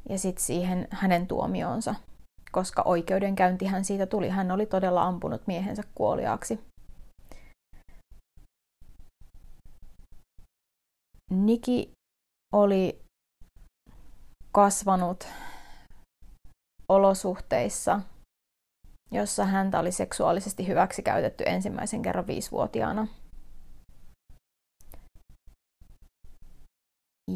ja 0.10 0.18
sitten 0.18 0.46
siihen 0.46 0.88
hänen 0.92 1.28
tuomioonsa, 1.28 1.96
koska 2.52 2.82
oikeudenkäyntihän 2.86 3.86
siitä 3.86 4.06
tuli. 4.06 4.30
Hän 4.30 4.52
oli 4.52 4.66
todella 4.66 5.04
ampunut 5.04 5.48
miehensä 5.48 5.84
kuoliaaksi. 5.96 6.60
Niki 11.32 11.92
oli 12.54 13.02
kasvanut 14.52 15.28
olosuhteissa, 16.90 18.02
jossa 19.12 19.46
häntä 19.46 19.80
oli 19.80 19.92
seksuaalisesti 19.92 20.68
hyväksikäytetty 20.68 21.44
ensimmäisen 21.48 22.02
kerran 22.02 22.28
viisivuotiaana. 22.28 23.08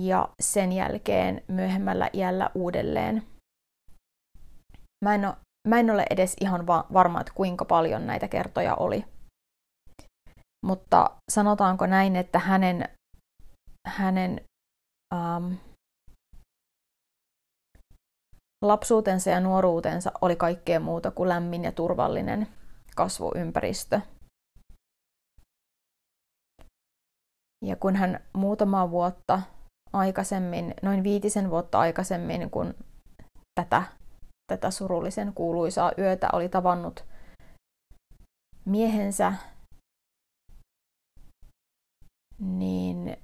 Ja 0.04 0.30
sen 0.42 0.72
jälkeen 0.72 1.42
myöhemmällä 1.48 2.10
iällä 2.14 2.50
uudelleen. 2.56 3.24
Mä 5.06 5.16
en 5.16 5.26
ole, 5.26 5.36
mä 5.68 5.80
en 5.80 5.90
ole 5.90 6.06
edes 6.10 6.36
ihan 6.42 6.68
va- 6.68 6.86
varma, 6.94 7.22
että 7.22 7.34
kuinka 7.36 7.66
paljon 7.66 8.08
näitä 8.08 8.28
kertoja 8.28 8.76
oli. 8.76 9.06
Mutta 10.66 11.12
sanotaanko 11.32 11.86
näin, 11.86 12.16
että 12.16 12.40
hänen 12.40 12.90
hänen 13.88 14.42
um, 15.14 15.58
lapsuutensa 18.62 19.30
ja 19.30 19.40
nuoruutensa 19.40 20.12
oli 20.22 20.36
kaikkea 20.36 20.80
muuta 20.80 21.12
kuin 21.12 21.30
lämmin 21.30 21.64
ja 21.64 21.72
turvallinen 21.72 22.48
kasvuympäristö. 22.96 24.02
Ja 27.66 27.76
kun 27.76 27.96
hän 27.96 28.20
muutama 28.34 28.92
vuotta 28.92 29.42
aikaisemmin, 29.94 30.74
noin 30.82 31.04
viitisen 31.04 31.50
vuotta 31.50 31.80
aikaisemmin, 31.80 32.50
kun 32.50 32.74
tätä, 33.60 33.84
tätä 34.52 34.72
surullisen 34.72 35.34
kuuluisaa 35.34 35.92
yötä 35.98 36.30
oli 36.34 36.50
tavannut 36.50 37.06
miehensä, 38.66 39.34
niin 42.40 43.18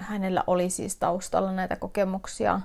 hänellä 0.00 0.44
oli 0.46 0.70
siis 0.70 0.96
taustalla 0.96 1.52
näitä 1.52 1.76
kokemuksia 1.76 2.60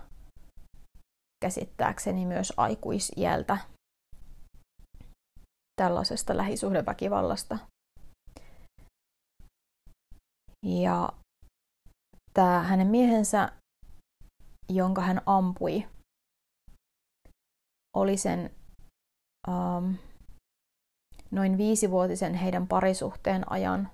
käsittääkseni 1.42 2.26
myös 2.26 2.54
aikuisieltä 2.58 3.58
tällaisesta 5.82 6.38
lähisuhdeväkivallasta. 6.38 7.58
Ja 10.66 11.10
tämä 12.34 12.64
hänen 12.64 12.88
miehensä, 12.88 13.52
jonka 14.70 15.02
hän 15.02 15.22
ampui, 15.26 15.88
oli 17.98 18.18
sen 18.18 18.56
um, 19.48 19.96
noin 21.32 21.58
viisivuotisen 21.58 22.34
heidän 22.34 22.68
parisuhteen 22.68 23.52
ajan 23.52 23.90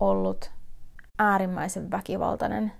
ollut 0.00 0.50
äärimmäisen 1.18 1.90
väkivaltainen 1.90 2.72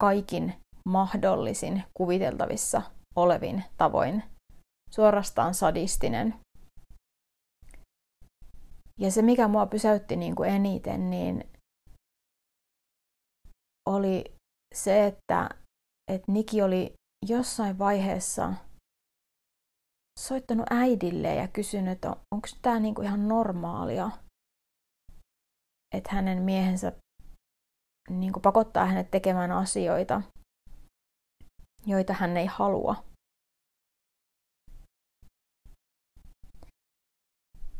kaikin 0.00 0.54
mahdollisin 0.88 1.84
kuviteltavissa 1.94 2.82
olevin 3.16 3.64
tavoin, 3.76 4.22
suorastaan 4.90 5.54
sadistinen. 5.54 6.34
Ja 8.98 9.10
se, 9.10 9.22
mikä 9.22 9.48
mua 9.48 9.66
pysäytti 9.66 10.16
niin 10.16 10.34
kuin 10.34 10.50
eniten, 10.50 11.10
niin 11.10 11.44
oli 13.88 14.24
se, 14.74 15.06
että, 15.06 15.48
että 16.10 16.32
Niki 16.32 16.62
oli 16.62 16.92
jossain 17.28 17.78
vaiheessa 17.78 18.52
soittanut 20.18 20.66
äidille 20.70 21.34
ja 21.34 21.48
kysynyt, 21.48 21.92
että 21.92 22.16
onko 22.34 22.48
tämä 22.62 22.80
niin 22.80 22.94
kuin 22.94 23.06
ihan 23.06 23.28
normaalia 23.28 24.10
että 25.92 26.10
hänen 26.12 26.42
miehensä 26.42 26.92
niin 28.10 28.32
kuin 28.32 28.42
pakottaa 28.42 28.86
hänet 28.86 29.10
tekemään 29.10 29.52
asioita, 29.52 30.22
joita 31.86 32.12
hän 32.12 32.36
ei 32.36 32.46
halua. 32.46 33.04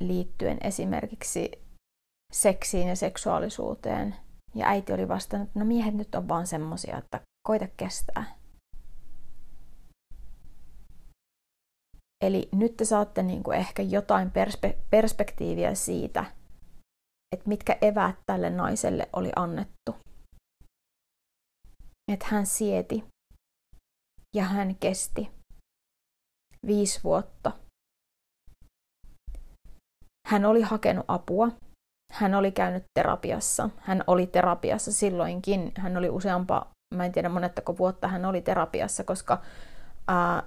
Liittyen 0.08 0.58
esimerkiksi 0.60 1.50
seksiin 2.32 2.88
ja 2.88 2.96
seksuaalisuuteen. 2.96 4.16
Ja 4.54 4.66
äiti 4.68 4.92
oli 4.92 5.08
vastannut, 5.08 5.48
että 5.48 5.58
no 5.58 5.64
miehet 5.64 5.94
nyt 5.94 6.14
on 6.14 6.28
vaan 6.28 6.46
semmosia, 6.46 6.98
että 6.98 7.20
koita 7.48 7.68
kestää. 7.76 8.38
Eli 12.24 12.48
nyt 12.52 12.76
te 12.76 12.84
saatte 12.84 13.22
niin 13.22 13.42
kuin 13.42 13.58
ehkä 13.58 13.82
jotain 13.82 14.28
perspe- 14.28 14.78
perspektiiviä 14.90 15.74
siitä, 15.74 16.24
että 17.34 17.48
mitkä 17.48 17.78
eväät 17.80 18.16
tälle 18.26 18.50
naiselle 18.50 19.08
oli 19.12 19.30
annettu. 19.36 19.96
Että 22.12 22.26
hän 22.28 22.46
sieti 22.46 23.04
ja 24.36 24.44
hän 24.44 24.76
kesti 24.76 25.30
viisi 26.66 27.00
vuotta. 27.04 27.62
Hän 30.28 30.44
oli 30.44 30.62
hakenut 30.62 31.04
apua. 31.08 31.48
Hän 32.12 32.35
oli 32.35 32.52
käynyt 32.52 32.85
terapiassa. 32.94 33.70
Hän 33.78 34.04
oli 34.06 34.26
terapiassa 34.26 34.92
silloinkin. 34.92 35.72
Hän 35.78 35.96
oli 35.96 36.11
useampaa, 36.11 36.70
mä 36.94 37.04
en 37.04 37.12
tiedä 37.12 37.28
monettako 37.28 37.78
vuotta 37.78 38.08
hän 38.08 38.24
oli 38.24 38.42
terapiassa, 38.42 39.04
koska 39.04 39.42
ää, 40.08 40.42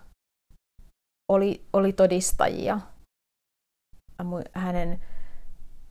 oli, 1.32 1.66
oli 1.74 1.94
todistajia 1.94 2.80
hänen 4.54 5.00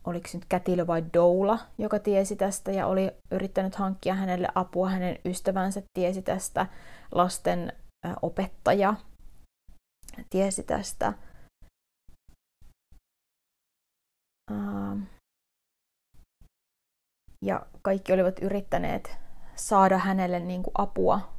oliko 0.05 0.29
nyt 0.33 0.45
kätilö 0.49 0.87
vai 0.87 1.03
doula, 1.13 1.59
joka 1.77 1.99
tiesi 1.99 2.35
tästä 2.35 2.71
ja 2.71 2.87
oli 2.87 3.11
yrittänyt 3.31 3.75
hankkia 3.75 4.13
hänelle 4.13 4.47
apua. 4.55 4.89
Hänen 4.89 5.19
ystävänsä 5.25 5.81
tiesi 5.93 6.21
tästä, 6.21 6.65
lasten 7.11 7.73
opettaja 8.21 8.93
tiesi 10.29 10.63
tästä. 10.63 11.13
Ja 17.41 17.65
kaikki 17.81 18.13
olivat 18.13 18.39
yrittäneet 18.41 19.17
saada 19.55 19.97
hänelle 19.97 20.39
niin 20.39 20.63
kuin 20.63 20.73
apua. 20.77 21.35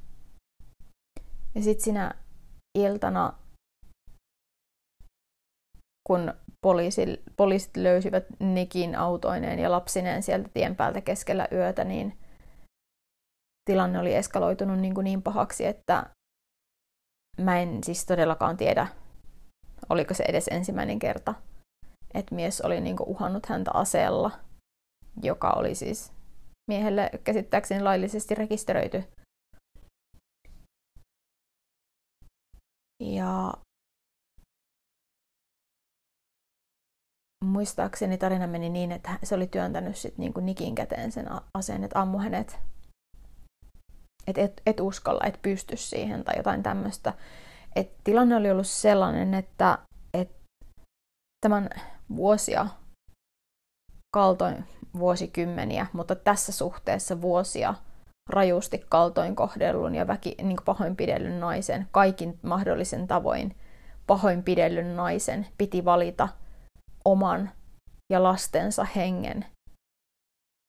Ja 1.54 1.62
sitten 1.62 1.84
sinä 1.84 2.14
iltana, 2.78 3.32
kun 6.06 6.34
poliisit, 6.60 7.22
poliisit 7.36 7.76
löysivät 7.76 8.24
Nikin 8.38 8.94
autoineen 8.94 9.58
ja 9.58 9.70
lapsineen 9.70 10.22
sieltä 10.22 10.48
tien 10.54 10.76
päältä 10.76 11.00
keskellä 11.00 11.48
yötä, 11.52 11.84
niin 11.84 12.18
tilanne 13.70 13.98
oli 13.98 14.14
eskaloitunut 14.14 14.78
niin, 14.78 14.94
kuin 14.94 15.04
niin 15.04 15.22
pahaksi, 15.22 15.66
että 15.66 16.10
mä 17.40 17.58
en 17.58 17.84
siis 17.84 18.06
todellakaan 18.06 18.56
tiedä, 18.56 18.86
oliko 19.88 20.14
se 20.14 20.24
edes 20.28 20.48
ensimmäinen 20.48 20.98
kerta, 20.98 21.34
että 22.16 22.34
mies 22.34 22.60
oli 22.60 22.80
niin 22.80 22.96
kuin 22.96 23.08
uhannut 23.08 23.46
häntä 23.46 23.70
aseella, 23.74 24.30
joka 25.22 25.50
oli 25.50 25.74
siis 25.74 26.12
miehelle 26.70 27.10
käsittääkseni 27.24 27.82
laillisesti 27.82 28.34
rekisteröity. 28.34 29.04
Ja 33.02 33.52
muistaakseni 37.44 38.18
tarina 38.18 38.46
meni 38.46 38.68
niin, 38.68 38.92
että 38.92 39.18
se 39.22 39.34
oli 39.34 39.46
työntänyt 39.46 39.96
sit 39.96 40.18
niinku 40.18 40.40
Nikin 40.40 40.74
käteen 40.74 41.12
sen 41.12 41.26
aseen, 41.54 41.84
että 41.84 42.00
ammu 42.00 42.18
hänet. 42.18 42.58
Että 44.26 44.42
et, 44.42 44.62
et 44.66 44.80
uskalla, 44.80 45.26
et 45.26 45.42
pysty 45.42 45.76
siihen 45.76 46.24
tai 46.24 46.36
jotain 46.36 46.62
tämmöistä. 46.62 47.14
Et 47.76 47.90
tilanne 48.04 48.36
oli 48.36 48.50
ollut 48.50 48.66
sellainen, 48.66 49.34
että 49.34 49.78
et 50.14 50.30
tämän 51.40 51.70
vuosia 52.16 52.66
kaltoin 54.14 54.64
vuosikymmeniä, 54.98 55.86
mutta 55.92 56.14
tässä 56.14 56.52
suhteessa 56.52 57.20
vuosia 57.20 57.74
rajusti 58.30 58.84
kaltoin 58.88 59.36
kohdellun 59.36 59.94
ja 59.94 60.06
väki, 60.06 60.34
niin 60.42 60.58
pahoinpidellyn 60.64 61.40
naisen 61.40 61.88
kaikin 61.90 62.38
mahdollisen 62.42 63.06
tavoin 63.06 63.56
pahoinpidellyn 64.06 64.96
naisen 64.96 65.46
piti 65.58 65.84
valita 65.84 66.28
oman 67.04 67.50
ja 68.12 68.22
lastensa 68.22 68.84
hengen 68.84 69.46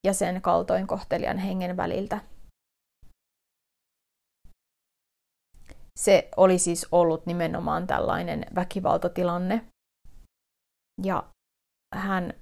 ja 0.08 0.14
sen 0.14 0.42
kaltoinkohtelijan 0.42 1.38
hengen 1.38 1.78
väliltä. 1.78 2.20
Se 6.00 6.30
oli 6.38 6.60
siis 6.60 6.88
ollut 6.92 7.26
nimenomaan 7.26 7.88
tällainen 7.88 8.46
väkivaltatilanne. 8.56 9.66
Ja 11.04 11.30
hän, 11.96 12.34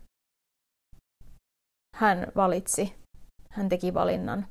hän 1.96 2.32
valitsi, 2.36 2.96
hän 3.50 3.70
teki 3.70 3.94
valinnan, 3.94 4.48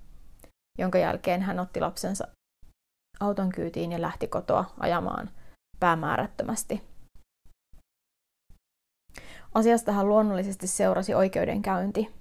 jonka 0.79 0.99
jälkeen 0.99 1.43
hän 1.43 1.61
otti 1.61 1.81
lapsensa 1.81 2.29
auton 3.21 3.53
kyytiin 3.53 3.93
ja 3.93 4.01
lähti 4.01 4.29
kotoa 4.29 4.75
ajamaan 4.81 5.31
päämäärättömästi. 5.81 6.83
Asiastahan 9.55 10.09
luonnollisesti 10.09 10.67
seurasi 10.67 11.15
oikeudenkäynti, 11.15 12.15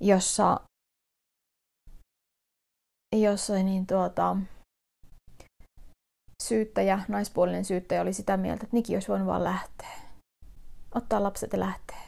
jossa, 0.00 0.60
jossa 3.16 3.54
niin 3.54 3.86
tuota, 3.86 4.36
syyttäjä, 6.40 7.04
naispuolinen 7.08 7.64
syyttäjä 7.64 8.00
oli 8.02 8.12
sitä 8.12 8.36
mieltä, 8.36 8.64
että 8.64 8.76
Niki 8.76 8.96
olisi 8.96 9.08
voinut 9.08 9.26
vaan 9.26 9.44
lähteä. 9.44 9.98
Ottaa 10.94 11.22
lapset 11.22 11.52
ja 11.52 11.60
lähteä. 11.60 12.00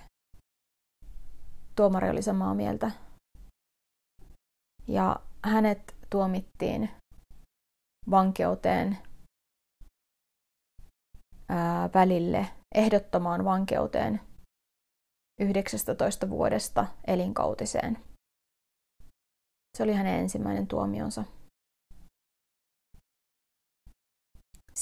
Tuomari 1.76 2.10
oli 2.10 2.22
samaa 2.22 2.54
mieltä. 2.54 2.90
Ja 4.88 5.16
hänet 5.44 5.94
tuomittiin 6.10 6.90
vankeuteen 8.10 8.98
ää, 11.48 11.90
välille, 11.94 12.46
ehdottomaan 12.74 13.44
vankeuteen 13.44 14.20
19 15.40 16.30
vuodesta 16.30 16.86
elinkautiseen. 17.06 17.98
Se 19.76 19.82
oli 19.82 19.92
hänen 19.92 20.20
ensimmäinen 20.20 20.66
tuomionsa. 20.66 21.24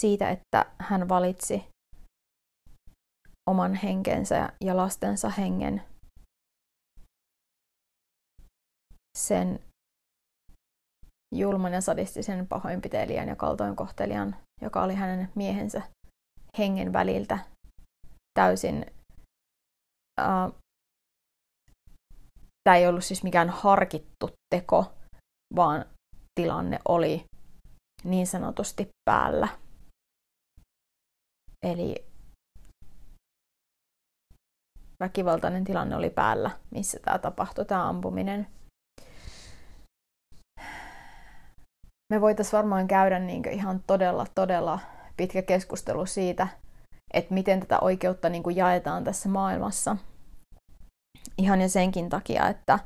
Siitä, 0.01 0.31
että 0.31 0.67
hän 0.79 1.09
valitsi 1.09 1.65
oman 3.51 3.75
henkensä 3.75 4.53
ja 4.65 4.77
lastensa 4.77 5.29
hengen 5.29 5.83
sen 9.19 9.61
julman 11.35 11.73
ja 11.73 11.81
sadistisen 11.81 12.47
pahoinpitelijän 12.47 13.29
ja 13.29 13.37
kaltoinkohtelijan, 13.37 14.37
joka 14.61 14.83
oli 14.83 14.95
hänen 14.95 15.29
miehensä 15.35 15.83
hengen 16.59 16.93
väliltä 16.93 17.39
täysin. 18.39 18.87
Uh, 20.21 20.55
tämä 22.65 22.77
ei 22.77 22.87
ollut 22.87 23.05
siis 23.05 23.23
mikään 23.23 23.51
harkittu 23.51 24.31
teko, 24.55 24.93
vaan 25.57 25.85
tilanne 26.41 26.79
oli 26.89 27.25
niin 28.05 28.27
sanotusti 28.27 28.89
päällä. 29.11 29.60
Eli 31.67 32.05
väkivaltainen 35.01 35.65
tilanne 35.65 35.97
oli 35.97 36.11
päällä, 36.11 36.51
missä 36.71 36.99
tämä 37.05 37.19
tapahtui, 37.19 37.65
tämä 37.65 37.89
ampuminen. 37.89 38.47
Me 42.13 42.21
voitaisiin 42.21 42.53
varmaan 42.53 42.89
käydä 42.89 43.19
niin 43.19 43.49
ihan 43.49 43.83
todella, 43.87 44.27
todella 44.35 44.79
pitkä 45.17 45.43
keskustelu 45.43 46.07
siitä, 46.07 46.49
että 47.15 47.35
miten 47.35 47.61
tätä 47.61 47.79
oikeutta 47.81 48.29
niin 48.29 48.43
kuin 48.43 48.57
jaetaan 48.57 49.05
tässä 49.05 49.29
maailmassa. 49.29 49.97
Ihan 51.39 51.61
jo 51.61 51.69
senkin 51.69 52.09
takia, 52.09 52.49
että, 52.49 52.79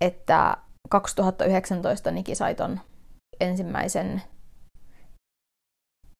että 0.00 0.56
2019 0.90 2.10
Niki 2.10 2.34
sai 2.34 2.54
ton 2.54 2.80
ensimmäisen 3.40 4.22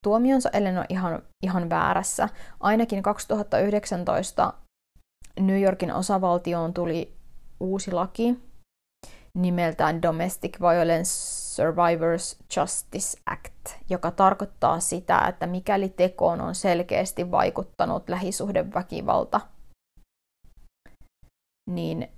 tuomionsa, 0.04 0.50
ellen 0.52 0.78
ole 0.78 0.86
ihan, 0.88 1.22
ihan 1.42 1.70
väärässä. 1.70 2.28
Ainakin 2.60 3.02
2019 3.02 4.52
New 5.40 5.62
Yorkin 5.62 5.94
osavaltioon 5.94 6.74
tuli 6.74 7.16
uusi 7.60 7.92
laki 7.92 8.38
nimeltään 9.38 10.02
Domestic 10.02 10.60
Violence 10.60 11.10
Survivors 11.54 12.38
Justice 12.56 13.18
Act, 13.26 13.82
joka 13.90 14.10
tarkoittaa 14.10 14.80
sitä, 14.80 15.18
että 15.28 15.46
mikäli 15.46 15.88
tekoon 15.88 16.40
on 16.40 16.54
selkeästi 16.54 17.30
vaikuttanut 17.30 18.08
lähisuhdeväkivalta, 18.08 19.40
niin 21.70 22.08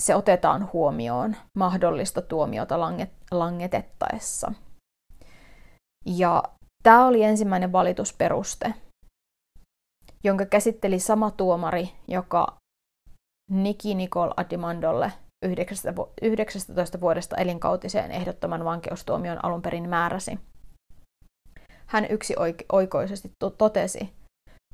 se 0.00 0.14
otetaan 0.14 0.70
huomioon 0.72 1.36
mahdollista 1.58 2.22
tuomiota 2.22 2.80
langetettaessa. 3.30 4.52
Ja 6.06 6.42
tämä 6.86 7.06
oli 7.06 7.22
ensimmäinen 7.22 7.72
valitusperuste, 7.72 8.74
jonka 10.24 10.46
käsitteli 10.46 10.98
sama 10.98 11.30
tuomari, 11.30 11.88
joka 12.08 12.56
Niki 13.50 13.94
Nicole 13.94 14.34
Adimandolle 14.36 15.12
19 16.22 17.00
vuodesta 17.00 17.36
elinkautiseen 17.36 18.10
ehdottoman 18.10 18.64
vankeustuomion 18.64 19.44
alun 19.44 19.62
perin 19.62 19.88
määräsi. 19.88 20.38
Hän 21.86 22.06
yksi 22.10 22.34
oikoisesti 22.72 23.30
totesi, 23.58 24.12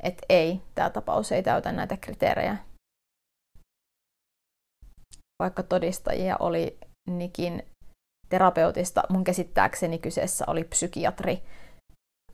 että 0.03 0.27
ei, 0.29 0.61
tämä 0.75 0.90
tapaus 0.90 1.33
ei 1.33 1.42
täytä 1.42 1.72
näitä 1.72 1.96
kriteerejä. 1.96 2.57
Vaikka 5.42 5.62
todistajia 5.62 6.37
oli 6.40 6.79
Nikin 7.11 7.62
terapeutista, 8.29 9.03
mun 9.09 9.25
käsittääkseni 9.25 9.98
kyseessä 9.98 10.44
oli 10.46 10.64
psykiatri. 10.64 11.42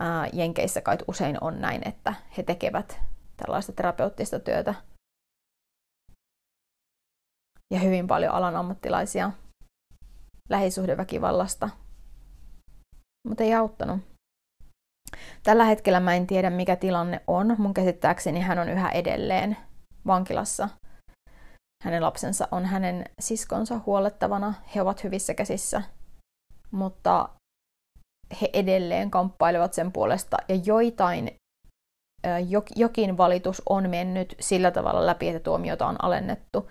Ää, 0.01 0.27
Jenkeissä 0.33 0.81
kai 0.81 0.99
usein 1.09 1.39
on 1.41 1.61
näin, 1.61 1.89
että 1.89 2.15
he 2.37 2.43
tekevät 2.43 3.01
tällaista 3.37 3.73
terapeuttista 3.73 4.41
työtä 4.41 4.75
ja 7.75 7.81
hyvin 7.81 8.07
paljon 8.07 8.35
alan 8.35 8.57
ammattilaisia 8.57 9.31
lähisuhdeväkivallasta. 10.49 11.71
Mutta 13.29 13.45
ei 13.45 13.55
auttanut. 13.55 14.01
Tällä 15.43 15.65
hetkellä 15.65 16.01
mä 16.01 16.15
en 16.15 16.27
tiedä, 16.27 16.51
mikä 16.51 16.77
tilanne 16.77 17.21
on. 17.27 17.55
Mun 17.59 17.75
käsittääkseni 17.75 18.41
hän 18.41 18.59
on 18.59 18.69
yhä 18.69 18.91
edelleen 18.91 19.57
vankilassa. 20.07 20.69
Hänen 21.85 22.03
lapsensa 22.03 22.49
on 22.51 22.65
hänen 22.65 23.05
siskonsa 23.21 23.81
huolettavana. 23.87 24.55
He 24.75 24.83
ovat 24.83 25.05
hyvissä 25.05 25.35
käsissä. 25.35 25.83
Mutta 26.71 27.29
he 28.41 28.51
edelleen 28.53 29.11
kamppailevat 29.11 29.75
sen 29.75 29.93
puolesta. 29.93 30.37
Ja 30.49 30.55
joitain, 30.55 31.37
jokin 32.77 33.17
valitus 33.17 33.63
on 33.69 33.91
mennyt 33.91 34.35
sillä 34.41 34.71
tavalla 34.71 35.07
läpi, 35.07 35.29
että 35.29 35.41
tuomiota 35.41 35.87
on 35.87 36.05
alennettu 36.05 36.69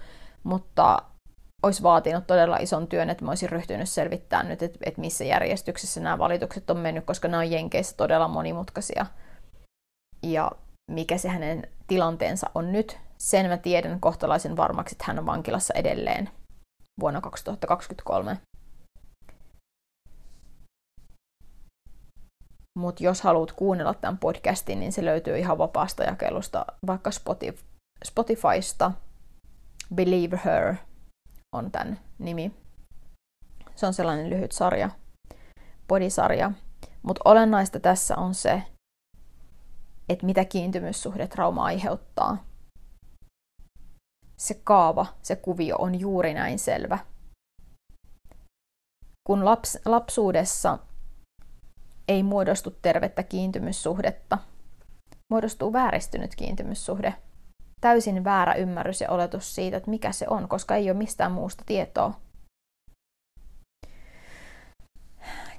mutta 0.48 0.98
olisi 1.63 1.84
vaatinut 1.84 2.28
todella 2.28 2.58
ison 2.58 2.88
työn, 2.88 3.10
että 3.10 3.26
mä 3.26 3.32
olisin 3.32 3.50
ryhtynyt 3.50 3.89
selvittämään 3.89 4.48
nyt, 4.48 4.63
että, 4.63 4.80
että 4.86 5.02
missä 5.02 5.24
järjestyksessä 5.24 6.02
nämä 6.02 6.17
valitukset 6.17 6.70
on 6.70 6.78
mennyt, 6.78 7.06
koska 7.06 7.28
nämä 7.28 7.41
on 7.41 7.52
Jenkeissä 7.52 7.98
todella 7.98 8.28
monimutkaisia. 8.28 9.06
Ja 10.24 10.52
mikä 10.91 11.17
se 11.17 11.30
hänen 11.30 11.67
tilanteensa 11.88 12.50
on 12.56 12.72
nyt, 12.72 12.98
sen 13.17 13.50
mä 13.50 13.58
tiedän 13.58 14.00
kohtalaisen 14.00 14.58
varmaksi, 14.58 14.93
että 14.93 15.06
hän 15.08 15.20
on 15.20 15.26
vankilassa 15.26 15.74
edelleen 15.74 16.30
vuonna 17.00 17.22
2023. 17.22 18.38
Mutta 22.78 23.04
jos 23.04 23.22
haluat 23.22 23.52
kuunnella 23.52 23.94
tämän 23.94 24.18
podcastin, 24.18 24.80
niin 24.80 24.92
se 24.94 25.06
löytyy 25.06 25.38
ihan 25.38 25.58
vapaasta 25.58 26.04
jakelusta, 26.04 26.66
vaikka 26.88 27.12
Spotifysta 28.06 28.92
Believe 29.96 30.40
Her 30.46 30.76
on 31.56 31.72
tämän 31.72 32.00
nimi. 32.20 32.52
Se 33.76 33.86
on 33.86 33.94
sellainen 33.94 34.30
lyhyt 34.30 34.52
sarja, 34.52 34.90
bodisarja. 35.88 36.52
Mutta 37.02 37.22
olennaista 37.26 37.80
tässä 37.80 38.16
on 38.16 38.34
se, 38.34 38.63
että 40.10 40.26
mitä 40.26 40.46
kiintymyssuhdetrauma 40.46 41.63
aiheuttaa. 41.63 42.46
Se 44.38 44.54
kaava, 44.63 45.06
se 45.22 45.36
kuvio 45.36 45.76
on 45.80 46.00
juuri 46.00 46.34
näin 46.34 46.60
selvä. 46.60 47.00
Kun 49.28 49.46
laps, 49.46 49.80
lapsuudessa 49.86 50.80
ei 52.08 52.24
muodostu 52.24 52.72
tervettä 52.82 53.24
kiintymyssuhdetta, 53.24 54.38
muodostuu 55.30 55.74
vääristynyt 55.74 56.36
kiintymyssuhde– 56.36 57.13
täysin 57.82 58.24
väärä 58.24 58.54
ymmärrys 58.54 59.02
ja 59.02 59.10
oletus 59.10 59.56
siitä, 59.56 59.78
että 59.78 59.89
mikä 59.89 60.12
se 60.12 60.26
on, 60.30 60.48
koska 60.48 60.76
ei 60.76 60.89
ole 60.89 60.98
mistään 60.98 61.32
muusta 61.32 61.63
tietoa. 61.65 62.13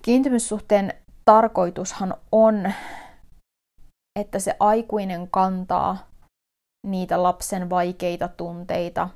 Kiintymyssuhteen 0.02 0.94
tarkoitushan 1.24 2.14
on, 2.32 2.72
että 4.18 4.38
se 4.38 4.56
aikuinen 4.60 5.30
kantaa 5.30 6.08
niitä 6.86 7.22
lapsen 7.22 7.70
vaikeita 7.70 8.28
tunteita, 8.28 9.08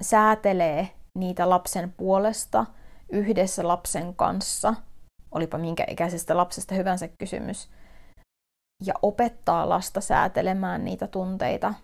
säätelee 0.00 0.88
niitä 1.18 1.50
lapsen 1.50 1.92
puolesta 1.92 2.66
yhdessä 3.12 3.68
lapsen 3.68 4.14
kanssa, 4.14 4.74
olipa 5.30 5.58
minkä 5.58 5.84
ikäisestä 5.88 6.36
lapsesta 6.36 6.74
hyvänsä 6.74 7.08
kysymys, 7.08 7.70
ja 8.84 8.94
opettaa 9.02 9.68
lasta 9.68 10.00
säätelemään 10.00 10.84
niitä 10.84 11.06
tunteita. 11.06 11.74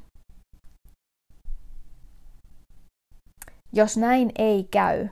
Jos 3.72 3.96
näin 3.96 4.32
ei 4.38 4.64
käy, 4.64 5.08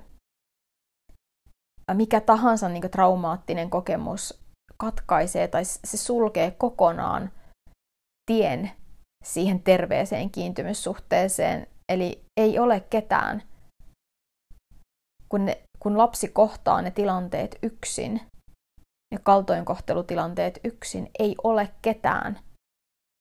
mikä 1.94 2.20
tahansa 2.20 2.68
niin 2.68 2.90
traumaattinen 2.90 3.70
kokemus 3.70 4.42
katkaisee 4.77 5.48
tai 5.48 5.64
se 5.64 5.96
sulkee 5.96 6.51
kokonaan 6.51 7.31
tien 8.27 8.70
siihen 9.25 9.62
terveeseen 9.62 10.31
kiintymyssuhteeseen. 10.31 11.66
Eli 11.88 12.25
ei 12.37 12.59
ole 12.59 12.81
ketään, 12.81 13.42
kun, 15.29 15.44
ne, 15.44 15.62
kun 15.83 15.99
lapsi 15.99 16.29
kohtaa 16.29 16.83
ne 16.83 16.90
tilanteet 16.90 17.59
yksin 17.62 18.21
ja 19.12 19.18
kaltoinkohtelutilanteet 19.23 20.61
yksin, 20.64 21.11
ei 21.18 21.35
ole 21.45 21.68
ketään, 21.83 22.38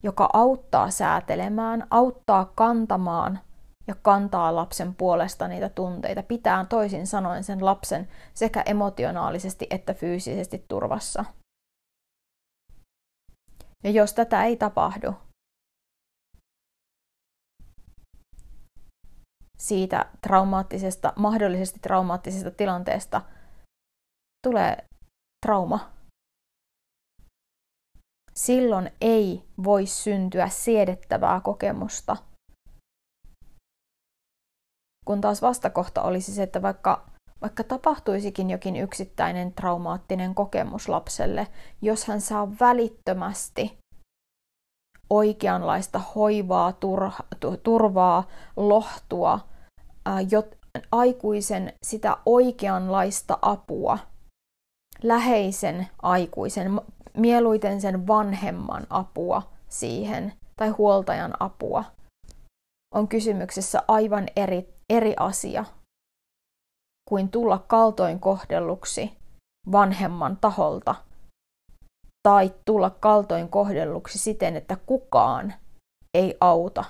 joka 0.03 0.29
auttaa 0.33 0.89
säätelemään, 0.91 1.87
auttaa 1.89 2.45
kantamaan 2.45 3.39
ja 3.87 3.95
kantaa 4.01 4.55
lapsen 4.55 4.95
puolesta 4.95 5.47
niitä 5.47 5.69
tunteita, 5.69 6.23
pitää 6.23 6.65
toisin 6.65 7.07
sanoen 7.07 7.43
sen 7.43 7.65
lapsen 7.65 8.07
sekä 8.33 8.61
emotionaalisesti 8.61 9.67
että 9.69 9.93
fyysisesti 9.93 10.65
turvassa. 10.67 11.25
Ja 13.83 13.91
jos 13.91 14.13
tätä 14.13 14.43
ei 14.43 14.55
tapahdu, 14.57 15.13
siitä 19.61 20.05
traumaattisesta, 20.21 21.13
mahdollisesti 21.15 21.79
traumaattisesta 21.79 22.51
tilanteesta 22.51 23.21
tulee 24.43 24.85
trauma. 25.45 25.91
Silloin 28.33 28.91
ei 29.01 29.43
voi 29.63 29.85
syntyä 29.85 30.49
siedettävää 30.49 31.41
kokemusta. 31.41 32.17
Kun 35.05 35.21
taas 35.21 35.41
vastakohta 35.41 36.01
olisi 36.01 36.33
se, 36.33 36.43
että 36.43 36.61
vaikka, 36.61 37.05
vaikka 37.41 37.63
tapahtuisikin 37.63 38.49
jokin 38.49 38.75
yksittäinen 38.75 39.53
traumaattinen 39.53 40.35
kokemus 40.35 40.89
lapselle, 40.89 41.47
jos 41.81 42.05
hän 42.05 42.21
saa 42.21 42.47
välittömästi 42.59 43.77
oikeanlaista 45.09 45.99
hoivaa, 46.15 46.73
turvaa, 47.63 48.27
lohtua, 48.57 49.50
aikuisen 50.91 51.73
sitä 51.83 52.17
oikeanlaista 52.25 53.37
apua, 53.41 53.97
läheisen 55.03 55.87
aikuisen, 56.01 56.81
mieluiten 57.17 57.81
sen 57.81 58.07
vanhemman 58.07 58.87
apua 58.89 59.51
siihen 59.69 60.33
tai 60.55 60.69
huoltajan 60.69 61.33
apua, 61.39 61.83
on 62.95 63.07
kysymyksessä 63.07 63.83
aivan 63.87 64.27
eri, 64.35 64.73
eri 64.89 65.13
asia 65.19 65.65
kuin 67.09 67.29
tulla 67.29 67.63
kaltoin 67.67 68.19
kohdelluksi 68.19 69.17
vanhemman 69.71 70.37
taholta 70.37 70.95
tai 72.27 72.53
tulla 72.65 72.89
kaltoin 72.89 73.49
kohdelluksi 73.49 74.17
siten, 74.17 74.57
että 74.57 74.77
kukaan 74.85 75.53
ei 76.13 76.37
auta 76.41 76.83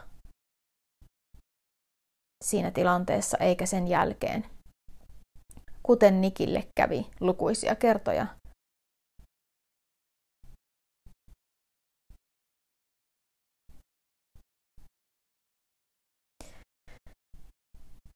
siinä 2.42 2.72
tilanteessa 2.72 3.38
eikä 3.38 3.66
sen 3.66 3.88
jälkeen. 3.88 4.46
Kuten 5.84 6.22
Nikille 6.22 6.68
kävi 6.76 7.08
lukuisia 7.20 7.76
kertoja. 7.76 8.28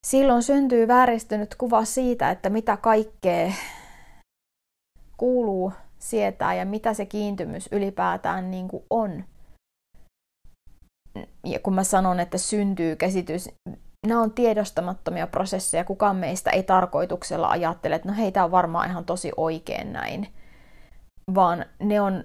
Silloin 0.07 0.43
syntyy 0.43 0.87
vääristynyt 0.87 1.55
kuva 1.55 1.85
siitä, 1.85 2.31
että 2.31 2.49
mitä 2.49 2.77
kaikkea 2.77 3.51
kuuluu 5.17 5.73
sietää 5.99 6.53
ja 6.53 6.65
mitä 6.65 6.93
se 6.93 7.05
kiintymys 7.05 7.69
ylipäätään 7.71 8.51
niin 8.51 8.67
kuin 8.67 8.83
on. 8.89 9.23
Ja 11.45 11.59
kun 11.59 11.75
mä 11.75 11.83
sanon, 11.83 12.19
että 12.19 12.37
syntyy 12.37 12.95
käsitys, 12.95 13.49
nämä 14.05 14.21
on 14.21 14.31
tiedostamattomia 14.31 15.27
prosesseja. 15.27 15.83
Kukaan 15.83 16.15
meistä 16.15 16.49
ei 16.51 16.63
tarkoituksella 16.63 17.49
ajattele, 17.49 17.95
että 17.95 18.09
no 18.09 18.15
hei, 18.17 18.31
tämä 18.31 18.43
on 18.43 18.51
varmaan 18.51 18.89
ihan 18.89 19.05
tosi 19.05 19.31
oikein 19.37 19.93
näin. 19.93 20.33
Vaan 21.35 21.65
ne 21.79 22.01
on, 22.01 22.23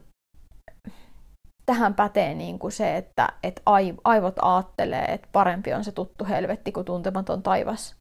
tähän 1.66 1.94
pätee 1.94 2.34
niin 2.34 2.58
kuin 2.58 2.72
se, 2.72 2.96
että, 2.96 3.28
että 3.42 3.62
aivot 4.04 4.36
aattelee, 4.42 5.04
että 5.04 5.28
parempi 5.32 5.72
on 5.72 5.84
se 5.84 5.92
tuttu 5.92 6.24
helvetti 6.24 6.72
kuin 6.72 6.86
tuntematon 6.86 7.42
taivas. 7.42 7.96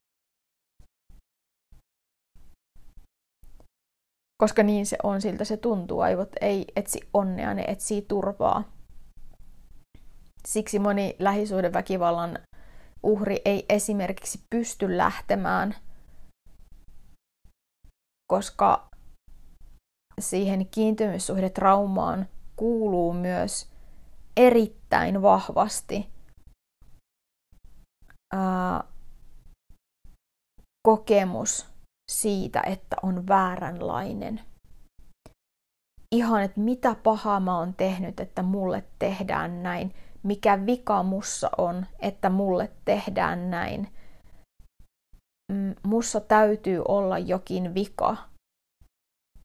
Koska 4.41 4.63
niin 4.63 4.85
se 4.85 4.97
on, 5.03 5.21
siltä 5.21 5.45
se 5.45 5.57
tuntuu. 5.57 5.99
Aivot 5.99 6.29
ei 6.41 6.65
etsi 6.75 6.99
onnea, 7.13 7.53
ne 7.53 7.63
etsii 7.67 8.01
turvaa. 8.01 8.63
Siksi 10.47 10.79
moni 10.79 11.15
lähisuhdeväkivallan 11.19 12.39
uhri 13.03 13.41
ei 13.45 13.65
esimerkiksi 13.69 14.39
pysty 14.49 14.97
lähtemään, 14.97 15.75
koska 18.31 18.89
siihen 20.19 20.67
kiintymyssuhdetraumaan 20.67 22.27
kuuluu 22.55 23.13
myös 23.13 23.69
erittäin 24.38 25.21
vahvasti 25.21 26.09
ää, 28.33 28.83
kokemus 30.88 31.65
siitä, 32.12 32.62
että 32.65 32.95
on 33.03 33.27
vääränlainen. 33.27 34.41
Ihan, 36.15 36.43
että 36.43 36.59
mitä 36.59 36.95
pahaa 36.95 37.39
mä 37.39 37.57
oon 37.57 37.73
tehnyt, 37.73 38.19
että 38.19 38.43
mulle 38.43 38.83
tehdään 38.99 39.63
näin 39.63 39.93
mikä 40.23 40.65
vika 40.65 41.03
mussa 41.03 41.49
on, 41.58 41.86
että 41.99 42.29
mulle 42.29 42.71
tehdään 42.86 43.51
näin. 43.51 43.88
Mm, 45.51 45.75
mussa 45.84 46.19
täytyy 46.19 46.82
olla 46.88 47.17
jokin 47.17 47.73
vika, 47.73 48.17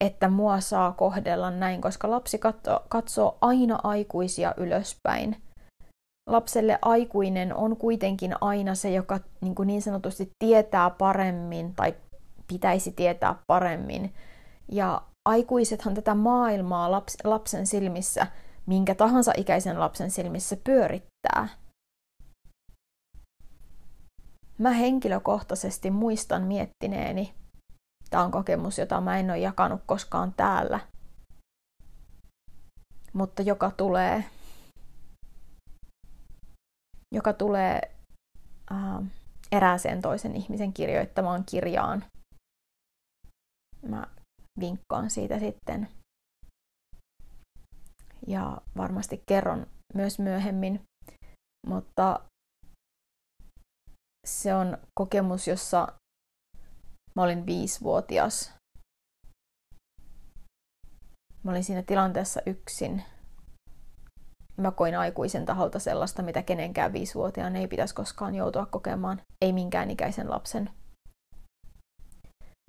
että 0.00 0.28
mua 0.28 0.60
saa 0.60 0.92
kohdella 0.92 1.50
näin, 1.50 1.80
koska 1.80 2.10
lapsi 2.10 2.38
katsoo, 2.38 2.80
katsoo 2.88 3.38
aina 3.40 3.78
aikuisia 3.84 4.54
ylöspäin. 4.56 5.36
Lapselle 6.30 6.78
aikuinen 6.82 7.54
on 7.54 7.76
kuitenkin 7.76 8.34
aina 8.40 8.74
se, 8.74 8.90
joka 8.90 9.20
niin, 9.40 9.54
kuin 9.54 9.66
niin 9.66 9.82
sanotusti 9.82 10.30
tietää 10.38 10.90
paremmin 10.90 11.74
tai 11.74 11.94
pitäisi 12.48 12.92
tietää 12.92 13.34
paremmin. 13.46 14.14
Ja 14.72 15.02
aikuisethan 15.28 15.94
tätä 15.94 16.14
maailmaa 16.14 16.90
laps, 16.90 17.16
lapsen 17.24 17.66
silmissä– 17.66 18.26
minkä 18.66 18.94
tahansa 18.94 19.32
ikäisen 19.36 19.80
lapsen 19.80 20.10
silmissä 20.10 20.56
pyörittää. 20.64 21.48
Mä 24.58 24.70
henkilökohtaisesti 24.70 25.90
muistan 25.90 26.42
miettineeni, 26.42 27.34
tämä 28.10 28.24
on 28.24 28.30
kokemus, 28.30 28.78
jota 28.78 29.00
mä 29.00 29.18
en 29.18 29.30
ole 29.30 29.38
jakanut 29.38 29.80
koskaan 29.86 30.34
täällä, 30.36 30.80
mutta 33.12 33.42
joka 33.42 33.70
tulee, 33.70 34.24
joka 37.14 37.32
tulee 37.32 37.80
äh, 38.72 39.04
erääseen 39.52 40.02
toisen 40.02 40.36
ihmisen 40.36 40.72
kirjoittamaan 40.72 41.44
kirjaan. 41.44 42.04
Mä 43.88 44.06
vinkkaan 44.60 45.10
siitä 45.10 45.38
sitten 45.38 45.88
ja 48.26 48.60
varmasti 48.76 49.22
kerron 49.26 49.66
myös 49.94 50.18
myöhemmin. 50.18 50.80
Mutta 51.66 52.20
se 54.26 54.54
on 54.54 54.78
kokemus, 54.94 55.48
jossa 55.48 55.88
mä 57.14 57.22
olin 57.22 57.46
viisivuotias. 57.46 58.54
Mä 61.42 61.50
olin 61.50 61.64
siinä 61.64 61.82
tilanteessa 61.82 62.40
yksin. 62.46 63.02
Mä 64.56 64.70
koin 64.70 64.98
aikuisen 64.98 65.46
taholta 65.46 65.78
sellaista, 65.78 66.22
mitä 66.22 66.42
kenenkään 66.42 66.92
viisivuotiaan 66.92 67.56
ei 67.56 67.68
pitäisi 67.68 67.94
koskaan 67.94 68.34
joutua 68.34 68.66
kokemaan, 68.66 69.22
ei 69.40 69.52
minkään 69.52 69.90
ikäisen 69.90 70.30
lapsen. 70.30 70.70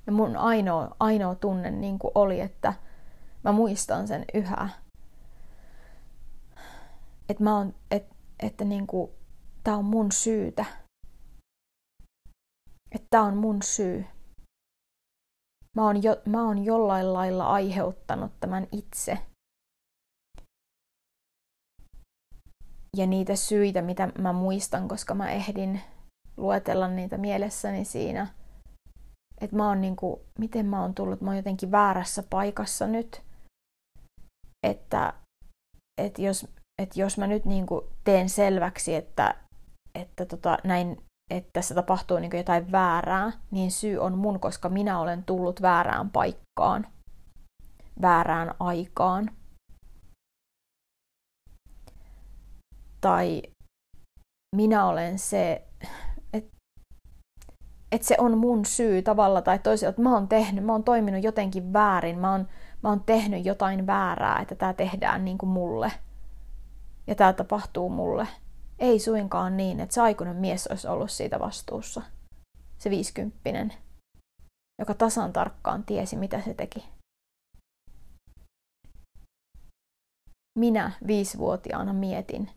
Ja 0.07 0.11
mun 0.11 0.37
ainoa, 0.37 0.95
ainoa 0.99 1.35
tunne 1.35 1.71
niin 1.71 1.97
oli, 2.15 2.41
että 2.41 2.73
mä 3.43 3.51
muistan 3.51 4.07
sen 4.07 4.25
yhä. 4.33 4.69
Että 7.29 7.43
mä 7.43 7.57
oon, 7.57 7.73
et, 7.91 8.07
että 8.39 8.65
niin 8.65 8.87
kuin, 8.87 9.11
tää 9.63 9.75
on 9.75 9.85
mun 9.85 10.11
syytä. 10.11 10.65
Että 12.91 13.07
tää 13.09 13.21
on 13.21 13.37
mun 13.37 13.61
syy. 13.61 14.05
Mä 15.75 15.85
oon, 15.85 16.03
jo, 16.03 16.21
mä 16.25 16.47
oon 16.47 16.65
jollain 16.65 17.13
lailla 17.13 17.47
aiheuttanut 17.47 18.31
tämän 18.39 18.67
itse. 18.71 19.17
Ja 22.97 23.05
niitä 23.05 23.35
syitä, 23.35 23.81
mitä 23.81 24.11
mä 24.19 24.33
muistan, 24.33 24.87
koska 24.87 25.13
mä 25.13 25.31
ehdin 25.31 25.81
luetella 26.37 26.87
niitä 26.87 27.17
mielessäni 27.17 27.85
siinä, 27.85 28.27
että 29.41 29.55
mä 29.55 29.67
oon 29.67 29.81
niinku, 29.81 30.25
miten 30.39 30.65
mä 30.65 30.81
oon 30.81 30.95
tullut, 30.95 31.21
mä 31.21 31.29
oon 31.29 31.37
jotenkin 31.37 31.71
väärässä 31.71 32.23
paikassa 32.29 32.87
nyt, 32.87 33.21
että, 34.63 35.13
että 36.01 36.21
jos, 36.21 36.47
että 36.81 36.99
jos 36.99 37.17
mä 37.17 37.27
nyt 37.27 37.45
niinku 37.45 37.89
teen 38.03 38.29
selväksi, 38.29 38.95
että, 38.95 39.35
että 39.95 40.25
tota, 40.25 40.57
näin, 40.63 40.97
että 41.31 41.49
tässä 41.53 41.75
tapahtuu 41.75 42.19
niinku 42.19 42.37
jotain 42.37 42.71
väärää, 42.71 43.31
niin 43.51 43.71
syy 43.71 43.97
on 43.97 44.17
mun, 44.17 44.39
koska 44.39 44.69
minä 44.69 44.99
olen 44.99 45.23
tullut 45.23 45.61
väärään 45.61 46.09
paikkaan, 46.09 46.87
väärään 48.01 48.55
aikaan. 48.59 49.31
Tai 53.01 53.41
minä 54.55 54.85
olen 54.85 55.19
se, 55.19 55.67
että 57.91 58.07
se 58.07 58.15
on 58.19 58.37
mun 58.37 58.65
syy 58.65 59.01
tavalla 59.01 59.41
tai 59.41 59.59
toisella, 59.59 59.89
että 59.89 60.01
mä 60.01 60.13
oon 60.13 60.27
tehnyt, 60.27 60.65
mä 60.65 60.71
oon 60.71 60.83
toiminut 60.83 61.23
jotenkin 61.23 61.73
väärin, 61.73 62.19
mä 62.19 62.31
oon, 62.31 62.47
mä 62.83 62.89
oon 62.89 63.03
tehnyt 63.03 63.45
jotain 63.45 63.87
väärää, 63.87 64.39
että 64.41 64.55
tämä 64.55 64.73
tehdään 64.73 65.25
niin 65.25 65.37
kuin 65.37 65.49
mulle. 65.49 65.91
Ja 67.07 67.15
tämä 67.15 67.33
tapahtuu 67.33 67.89
mulle. 67.89 68.27
Ei 68.79 68.99
suinkaan 68.99 69.57
niin, 69.57 69.79
että 69.79 69.93
se 69.93 70.01
aikuinen 70.01 70.35
mies 70.35 70.67
olisi 70.67 70.87
ollut 70.87 71.11
siitä 71.11 71.39
vastuussa. 71.39 72.01
Se 72.77 72.89
viisikymppinen, 72.89 73.73
joka 74.79 74.93
tasan 74.93 75.33
tarkkaan 75.33 75.83
tiesi, 75.83 76.15
mitä 76.15 76.41
se 76.41 76.53
teki. 76.53 76.85
Minä 80.59 80.91
viisivuotiaana 81.07 81.93
mietin, 81.93 82.51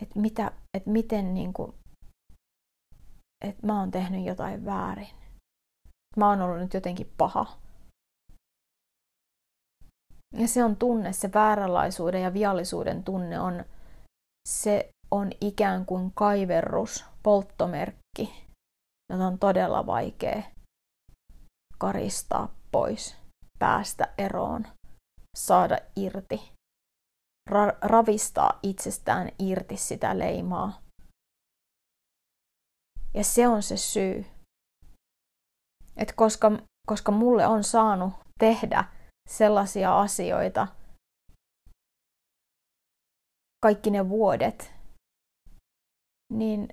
että, 0.00 0.20
mitä, 0.20 0.52
että 0.74 0.90
miten 0.90 1.34
niin 1.34 1.52
kuin, 1.52 1.74
että 3.44 3.66
mä 3.66 3.80
oon 3.80 3.90
tehnyt 3.90 4.24
jotain 4.24 4.64
väärin. 4.64 5.08
Mä 6.16 6.28
oon 6.28 6.40
ollut 6.40 6.58
nyt 6.58 6.74
jotenkin 6.74 7.12
paha. 7.18 7.65
Ja 10.38 10.48
se 10.48 10.64
on 10.64 10.76
tunne, 10.76 11.12
se 11.12 11.30
vääränlaisuuden 11.34 12.22
ja 12.22 12.34
viallisuuden 12.34 13.04
tunne 13.04 13.40
on, 13.40 13.64
se 14.48 14.90
on 15.10 15.32
ikään 15.40 15.86
kuin 15.86 16.12
kaiverrus, 16.14 17.04
polttomerkki, 17.22 18.46
jota 19.12 19.26
on 19.26 19.38
todella 19.38 19.86
vaikea 19.86 20.42
karistaa 21.78 22.54
pois, 22.72 23.16
päästä 23.58 24.14
eroon, 24.18 24.66
saada 25.36 25.78
irti, 25.96 26.52
ra- 27.50 27.78
ravistaa 27.82 28.58
itsestään 28.62 29.28
irti 29.38 29.76
sitä 29.76 30.18
leimaa, 30.18 30.80
ja 33.14 33.24
se 33.24 33.48
on 33.48 33.62
se 33.62 33.76
syy. 33.76 34.26
Että 35.96 36.14
koska, 36.16 36.52
koska 36.86 37.12
mulle 37.12 37.46
on 37.46 37.64
saanut 37.64 38.12
tehdä 38.40 38.84
sellaisia 39.26 40.00
asioita 40.00 40.68
kaikki 43.62 43.90
ne 43.90 44.08
vuodet, 44.08 44.72
niin 46.32 46.68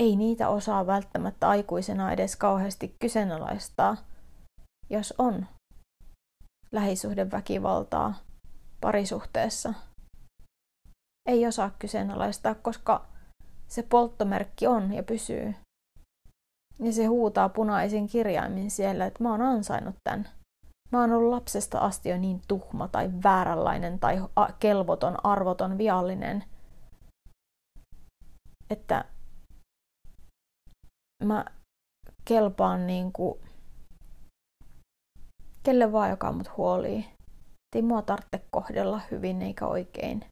ei 0.00 0.16
niitä 0.16 0.48
osaa 0.48 0.86
välttämättä 0.86 1.48
aikuisena 1.48 2.12
edes 2.12 2.36
kauheasti 2.36 2.96
kyseenalaistaa, 3.00 3.96
jos 4.90 5.14
on 5.18 5.46
lähisuhdeväkivaltaa 6.72 8.14
parisuhteessa. 8.80 9.74
Ei 11.28 11.46
osaa 11.46 11.70
kyseenalaistaa, 11.78 12.54
koska 12.54 13.06
se 13.68 13.82
polttomerkki 13.82 14.66
on 14.66 14.92
ja 14.92 15.02
pysyy. 15.02 15.54
Ja 16.78 16.92
se 16.92 17.06
huutaa 17.06 17.48
punaisin 17.48 18.08
kirjaimin 18.08 18.70
siellä, 18.70 19.06
että 19.06 19.22
mä 19.22 19.30
oon 19.30 19.42
ansainnut 19.42 19.96
tämän. 20.04 20.41
Mä 20.92 21.00
oon 21.00 21.12
ollut 21.12 21.30
lapsesta 21.30 21.78
asti 21.78 22.08
jo 22.08 22.18
niin 22.18 22.42
tuhma 22.48 22.88
tai 22.88 23.10
vääränlainen 23.22 24.00
tai 24.00 24.16
kelvoton, 24.60 25.26
arvoton, 25.26 25.78
viallinen, 25.78 26.44
että 28.70 29.04
mä 31.24 31.44
kelpaan 32.24 32.86
niin 32.86 33.12
kuin 33.12 33.40
kelle 35.62 35.92
vaan, 35.92 36.10
joka 36.10 36.32
mut 36.32 36.56
huolii. 36.56 37.04
Ei 37.76 37.82
mua 37.82 38.02
tarvitse 38.02 38.46
kohdella 38.50 39.00
hyvin 39.10 39.42
eikä 39.42 39.66
oikein 39.66 40.24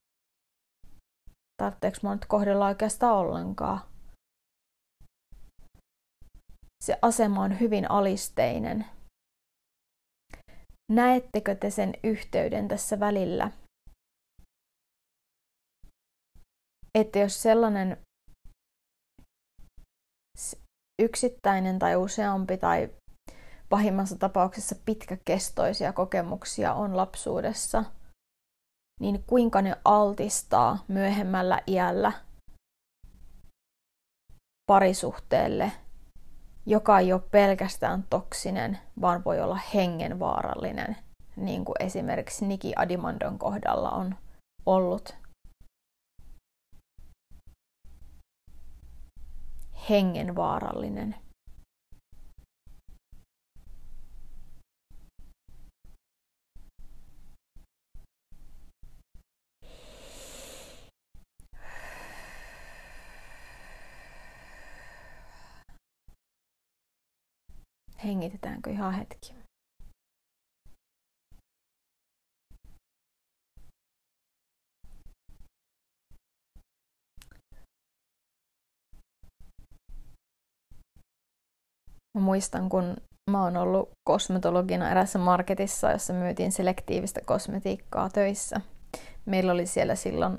tarvitseeko 1.61 1.97
mä 2.03 2.15
nyt 2.15 2.27
kohdella 2.27 2.67
oikeastaan 2.67 3.17
ollenkaan. 3.17 3.81
Se 6.85 6.99
asema 7.03 7.43
on 7.43 7.61
hyvin 7.61 7.91
alisteinen. 7.91 8.87
Näettekö 10.91 11.55
te 11.55 11.71
sen 11.71 11.95
yhteyden 12.05 12.69
tässä 12.69 13.01
välillä? 13.01 13.51
Että 16.95 17.19
jos 17.19 17.43
sellainen 17.43 17.97
yksittäinen 21.03 21.79
tai 21.79 21.97
useampi 21.97 22.59
tai 22.59 22.89
pahimmassa 23.69 24.17
tapauksessa 24.19 24.77
pitkäkestoisia 24.85 25.93
kokemuksia 25.93 26.75
on 26.75 26.97
lapsuudessa– 26.97 27.85
niin 29.01 29.25
kuinka 29.27 29.63
ne 29.63 29.77
altistaa 29.85 30.85
myöhemmällä 30.89 31.61
iällä 31.67 32.13
parisuhteelle, 34.67 35.73
joka 36.67 36.99
ei 36.99 37.13
ole 37.13 37.23
pelkästään 37.31 38.05
toksinen, 38.11 38.79
vaan 39.01 39.25
voi 39.25 39.41
olla 39.41 39.59
hengenvaarallinen, 39.75 40.97
niin 41.37 41.65
kuin 41.65 41.77
esimerkiksi 41.81 42.47
Niki 42.47 42.73
Adimandon 42.77 43.39
kohdalla 43.39 43.91
on 43.91 44.15
ollut. 44.67 45.17
Hengenvaarallinen. 49.91 51.15
Hengitetäänkö 68.05 68.71
ihan 68.71 68.95
hetki? 68.95 69.35
Mä 82.19 82.21
muistan, 82.21 82.69
kun 82.69 82.97
mä 83.31 83.43
oon 83.43 83.57
ollut 83.57 83.91
kosmetologina 84.09 84.91
erässä 84.91 85.19
marketissa, 85.19 85.91
jossa 85.91 86.13
myytiin 86.13 86.53
selektiivistä 86.53 87.21
kosmetiikkaa 87.27 88.11
töissä. 88.11 88.61
Meillä 89.27 89.53
oli 89.53 89.67
siellä 89.67 89.95
silloin 89.95 90.39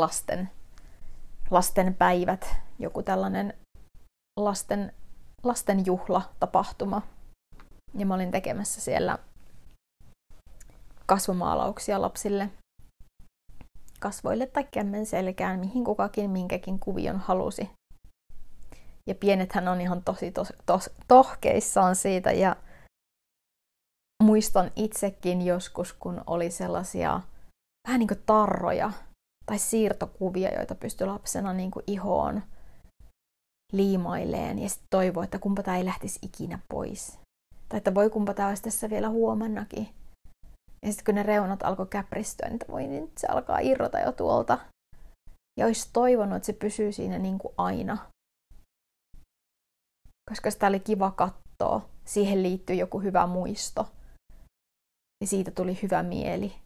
lasten, 0.00 0.50
lasten 1.50 1.94
päivät, 1.94 2.56
joku 2.78 3.02
tällainen 3.02 3.54
lasten 4.40 4.92
lasten 5.46 5.86
juhlatapahtuma. 5.86 7.02
Ja 7.94 8.06
mä 8.06 8.14
olin 8.14 8.30
tekemässä 8.30 8.80
siellä 8.80 9.18
kasvomaalauksia 11.06 12.00
lapsille 12.00 12.50
kasvoille 14.00 14.46
tai 14.46 14.64
kämmen 14.70 15.06
selkään, 15.06 15.60
mihin 15.60 15.84
kukakin 15.84 16.30
minkäkin 16.30 16.78
kuvion 16.78 17.18
halusi. 17.18 17.70
Ja 19.08 19.14
pienethän 19.14 19.68
on 19.68 19.80
ihan 19.80 20.02
tosi 20.04 20.30
tos, 20.30 20.52
tos, 20.66 20.90
tohkeissaan 21.08 21.96
siitä 21.96 22.32
ja 22.32 22.56
muistan 24.22 24.70
itsekin 24.76 25.42
joskus, 25.42 25.92
kun 25.92 26.22
oli 26.26 26.50
sellaisia 26.50 27.20
vähän 27.88 27.98
niin 27.98 28.08
kuin 28.08 28.22
tarroja 28.26 28.92
tai 29.46 29.58
siirtokuvia, 29.58 30.54
joita 30.54 30.74
pystyi 30.74 31.06
lapsena 31.06 31.52
niin 31.52 31.70
kuin 31.70 31.84
ihoon 31.86 32.42
liimaileen 33.72 34.58
ja 34.58 34.68
sitten 34.68 34.86
toivoo, 34.90 35.22
että 35.22 35.38
kumpa 35.38 35.62
tämä 35.62 35.76
ei 35.76 35.84
lähtisi 35.84 36.18
ikinä 36.22 36.58
pois. 36.68 37.18
Tai 37.68 37.78
että 37.78 37.94
voi 37.94 38.10
kumpa 38.10 38.34
tämä 38.34 38.48
olisi 38.48 38.62
tässä 38.62 38.90
vielä 38.90 39.08
huomennakin. 39.08 39.88
Ja 40.82 40.92
sitten 40.92 41.04
kun 41.04 41.14
ne 41.14 41.22
reunat 41.22 41.62
alkoi 41.62 41.86
käpristyä, 41.86 42.48
niin 42.48 42.60
voi 42.68 42.86
niin 42.86 43.12
se 43.18 43.26
alkaa 43.26 43.58
irrota 43.58 43.98
jo 44.00 44.12
tuolta. 44.12 44.58
Ja 45.60 45.66
olisi 45.66 45.90
toivonut, 45.92 46.36
että 46.36 46.46
se 46.46 46.52
pysyy 46.52 46.92
siinä 46.92 47.18
niin 47.18 47.38
kuin 47.38 47.54
aina. 47.56 47.98
Koska 50.30 50.50
sitä 50.50 50.66
oli 50.66 50.80
kiva 50.80 51.10
katsoa. 51.10 51.88
Siihen 52.04 52.42
liittyy 52.42 52.76
joku 52.76 53.00
hyvä 53.00 53.26
muisto. 53.26 53.88
Ja 55.20 55.26
siitä 55.26 55.50
tuli 55.50 55.78
hyvä 55.82 56.02
mieli. 56.02 56.56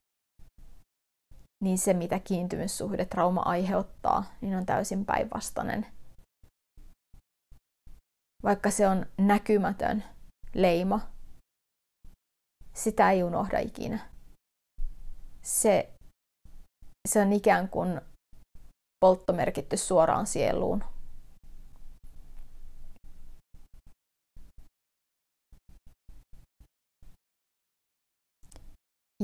Niin 1.64 1.78
se, 1.78 1.94
mitä 1.94 2.18
kiintymyssuhde 2.18 3.04
trauma 3.04 3.40
aiheuttaa, 3.40 4.24
niin 4.40 4.56
on 4.56 4.66
täysin 4.66 5.04
päinvastainen. 5.04 5.86
Vaikka 8.42 8.70
se 8.70 8.88
on 8.88 9.06
näkymätön 9.18 10.04
leima, 10.54 11.00
sitä 12.74 13.10
ei 13.10 13.22
unohda 13.22 13.58
ikinä. 13.58 13.98
Se, 15.42 15.92
se 17.08 17.20
on 17.20 17.32
ikään 17.32 17.68
kuin 17.68 18.00
polttomerkitty 19.00 19.76
suoraan 19.76 20.26
sieluun. 20.26 20.84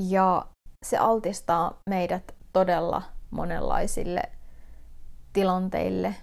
Ja 0.09 0.47
se 0.85 0.97
altistaa 0.97 1.81
meidät 1.89 2.35
todella 2.53 3.01
monenlaisille 3.31 4.21
tilanteille. 5.33 6.15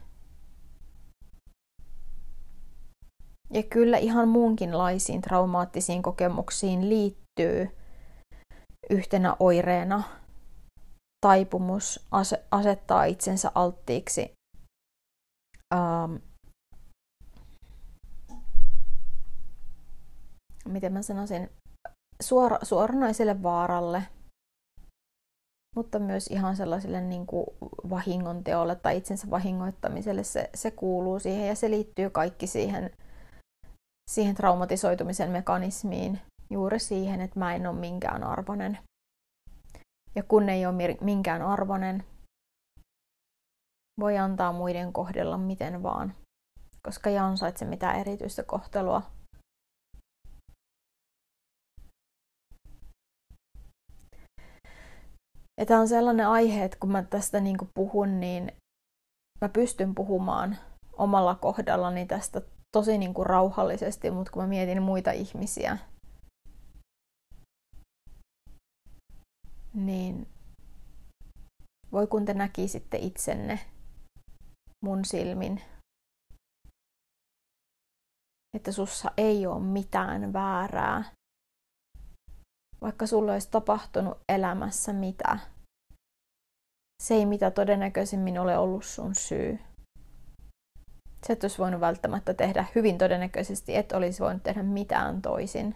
Ja 3.51 3.63
kyllä 3.63 3.99
ihan 3.99 4.29
muunkinlaisiin 4.29 5.21
traumaattisiin 5.21 6.03
kokemuksiin 6.03 6.89
liittyy 6.89 7.69
yhtenä 8.91 9.37
oireena 9.41 10.03
taipumus 11.27 12.07
asettaa 12.51 13.05
itsensä 13.05 13.53
alttiiksi 13.55 14.33
ähm, 15.75 16.17
miten 20.69 20.93
mä 20.93 21.03
sanoisin, 21.03 21.51
suora, 22.23 22.59
suoranaiselle 22.63 23.43
vaaralle, 23.43 24.03
mutta 25.77 25.99
myös 25.99 26.27
ihan 26.27 26.57
sellaiselle 26.57 27.01
niin 27.01 27.27
kuin 27.27 27.47
tai 28.83 28.97
itsensä 28.97 29.31
vahingoittamiselle 29.31 30.25
se, 30.25 30.51
se 30.55 30.71
kuuluu 30.71 31.19
siihen 31.19 31.49
ja 31.49 31.55
se 31.55 31.71
liittyy 31.71 32.11
kaikki 32.11 32.47
siihen, 32.47 32.91
siihen 34.15 34.35
traumatisoitumisen 34.35 35.31
mekanismiin, 35.31 36.21
juuri 36.51 36.79
siihen, 36.79 37.21
että 37.21 37.39
mä 37.39 37.55
en 37.55 37.67
ole 37.67 37.77
minkään 37.81 38.25
arvoinen. 38.25 38.79
Ja 40.15 40.23
kun 40.23 40.49
ei 40.49 40.67
ole 40.67 40.97
minkään 41.01 41.43
arvoinen, 41.43 42.05
voi 44.01 44.19
antaa 44.19 44.53
muiden 44.53 44.93
kohdella 44.93 45.39
miten 45.39 45.83
vaan, 45.83 46.15
koska 46.83 47.11
ei 47.11 47.19
ansaitse 47.19 47.65
mitään 47.65 47.97
erityistä 47.97 48.43
kohtelua. 48.43 49.03
Ja 55.61 55.67
tämä 55.67 55.81
on 55.81 55.89
sellainen 55.89 56.29
aihe, 56.29 56.65
että 56.65 56.77
kun 56.81 56.93
mä 56.93 57.03
tästä 57.03 57.41
niin 57.41 57.57
puhun, 57.75 58.21
niin 58.21 58.53
mä 59.41 59.49
pystyn 59.49 59.95
puhumaan 59.95 60.57
omalla 60.93 61.35
kohdallani 61.35 62.07
tästä 62.07 62.43
tosi 62.75 62.99
niin 62.99 63.15
kuin 63.15 63.27
rauhallisesti, 63.27 64.11
mutta 64.11 64.33
kun 64.33 64.43
mä 64.43 64.49
mietin 64.49 64.83
muita 64.83 65.11
ihmisiä, 65.11 65.79
niin 69.75 70.29
voi 71.93 72.07
kun 72.07 72.25
te 72.25 72.35
näkisitte 72.35 72.99
itsenne 72.99 73.59
mun 74.85 75.05
silmin, 75.05 75.63
että 78.57 78.73
sussa 78.73 79.11
ei 79.17 79.47
ole 79.47 79.61
mitään 79.61 80.33
väärää, 80.33 81.05
vaikka 82.81 83.07
sulla 83.07 83.33
olisi 83.33 83.51
tapahtunut 83.51 84.19
elämässä 84.29 84.93
mitä. 84.93 85.39
Se 87.03 87.15
ei 87.15 87.27
mitä 87.27 87.51
todennäköisemmin 87.51 88.39
ole 88.39 88.59
ollut 88.59 88.85
sun 88.85 89.15
syy. 89.15 89.59
Se 91.27 91.33
et 91.33 91.45
olisi 91.45 91.59
voinut 91.59 91.81
välttämättä 91.81 92.35
tehdä 92.35 92.65
hyvin 92.75 92.99
todennäköisesti, 92.99 93.77
et 93.77 93.93
olisi 93.93 94.23
voinut 94.23 94.43
tehdä 94.43 94.63
mitään 94.63 95.23
toisin. 95.23 95.75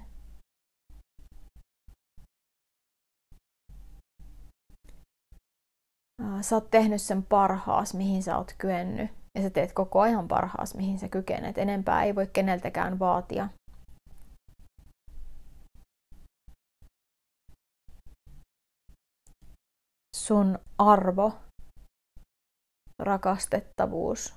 sä 6.41 6.57
oot 6.57 6.71
tehnyt 6.71 7.03
sen 7.03 7.23
parhaas, 7.23 7.95
mihin 7.95 8.23
sä 8.23 8.37
oot 8.39 8.55
kyennyt. 8.59 9.11
Ja 9.35 9.43
sä 9.43 9.51
teet 9.51 9.73
koko 9.73 10.01
ajan 10.01 10.29
parhaas, 10.29 10.75
mihin 10.75 10.99
sä 10.99 11.09
kykenet. 11.09 11.59
Enempää 11.59 12.05
ei 12.05 12.15
voi 12.15 12.27
keneltäkään 12.27 12.99
vaatia. 12.99 13.49
Sun 20.17 20.59
arvo, 20.79 21.33
rakastettavuus, 23.03 24.35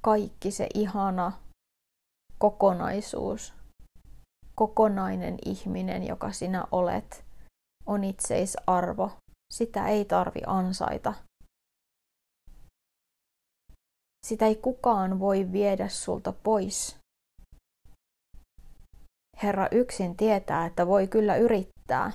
kaikki 0.00 0.50
se 0.50 0.66
ihana 0.74 1.32
kokonaisuus, 2.38 3.54
kokonainen 4.54 5.38
ihminen, 5.44 6.06
joka 6.06 6.32
sinä 6.32 6.64
olet, 6.72 7.24
on 7.86 8.04
itseisarvo 8.04 9.10
sitä 9.50 9.88
ei 9.88 10.04
tarvi 10.04 10.40
ansaita. 10.46 11.14
Sitä 14.26 14.46
ei 14.46 14.56
kukaan 14.56 15.20
voi 15.20 15.52
viedä 15.52 15.88
sulta 15.88 16.32
pois. 16.32 16.96
Herra 19.42 19.68
yksin 19.70 20.16
tietää, 20.16 20.66
että 20.66 20.86
voi 20.86 21.08
kyllä 21.08 21.36
yrittää. 21.36 22.12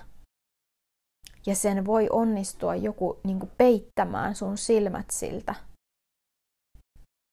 Ja 1.45 1.55
sen 1.55 1.85
voi 1.85 2.07
onnistua 2.11 2.75
joku 2.75 3.19
niin 3.23 3.51
peittämään 3.57 4.35
sun 4.35 4.57
silmät 4.57 5.05
siltä. 5.11 5.55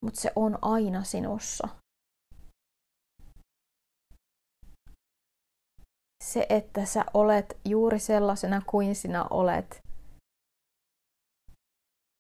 Mutta 0.05 0.21
se 0.21 0.33
on 0.37 0.59
aina 0.63 1.05
sinussa. 1.05 1.69
Se, 6.25 6.47
että 6.49 6.85
sä 6.85 7.05
olet 7.15 7.59
juuri 7.69 7.99
sellaisena 7.99 8.63
kuin 8.67 8.95
sinä 8.97 9.25
olet, 9.31 9.83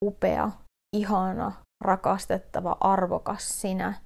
upea, 0.04 0.50
ihana, 0.96 1.52
rakastettava, 1.84 2.76
arvokas 2.80 3.60
sinä. 3.60 4.00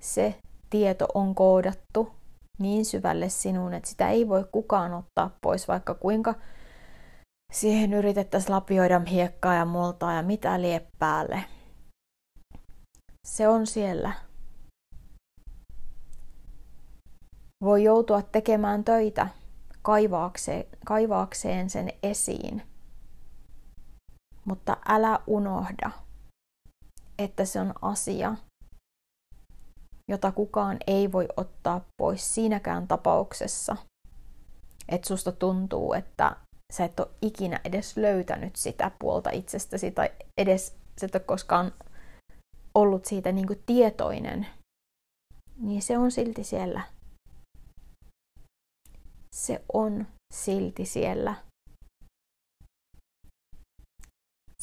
Se 0.00 0.38
tieto 0.70 1.06
on 1.14 1.34
koodattu 1.34 2.14
niin 2.58 2.84
syvälle 2.84 3.28
sinuun, 3.28 3.74
että 3.74 3.88
sitä 3.88 4.08
ei 4.08 4.28
voi 4.28 4.44
kukaan 4.52 4.94
ottaa 4.94 5.30
pois, 5.40 5.68
vaikka 5.68 5.94
kuinka 5.94 6.34
siihen 7.52 7.92
yritettäisiin 7.92 8.52
lapioida 8.54 9.00
hiekkaa 9.10 9.54
ja 9.54 9.64
multaa 9.64 10.14
ja 10.14 10.22
mitä 10.22 10.60
lie 10.62 10.86
päälle. 10.98 11.44
Se 13.26 13.48
on 13.48 13.66
siellä. 13.66 14.12
Voi 17.64 17.84
joutua 17.84 18.22
tekemään 18.22 18.84
töitä 18.84 19.28
kaivaakseen, 20.84 21.70
sen 21.70 21.92
esiin– 22.02 22.62
mutta 24.44 24.76
älä 24.88 25.20
unohda, 25.26 25.90
että 27.18 27.44
se 27.44 27.60
on 27.60 27.74
asia, 27.82 28.34
jota 30.08 30.32
kukaan 30.32 30.76
ei 30.86 31.12
voi 31.12 31.28
ottaa 31.36 31.80
pois 31.96 32.34
siinäkään 32.34 32.88
tapauksessa, 32.88 33.76
että 34.88 35.08
susta 35.08 35.32
tuntuu, 35.32 35.92
että 35.92 36.36
sä 36.76 36.84
et 36.84 37.00
ole 37.00 37.10
ikinä 37.22 37.60
edes 37.64 37.96
löytänyt 37.96 38.56
sitä 38.56 38.90
puolta 38.98 39.30
itsestäsi 39.30 39.90
tai 39.90 40.10
edes 40.36 40.76
sä 41.00 41.06
et 41.06 41.14
ole 41.14 41.22
koskaan 41.22 41.72
ollut 42.74 43.04
siitä 43.04 43.32
niin 43.32 43.46
kuin 43.46 43.62
tietoinen, 43.66 44.46
niin 45.56 45.82
se 45.82 45.98
on 45.98 46.10
silti 46.10 46.44
siellä. 46.44 46.82
Se 49.34 49.64
on 49.72 50.06
silti 50.34 50.86
siellä. 50.86 51.34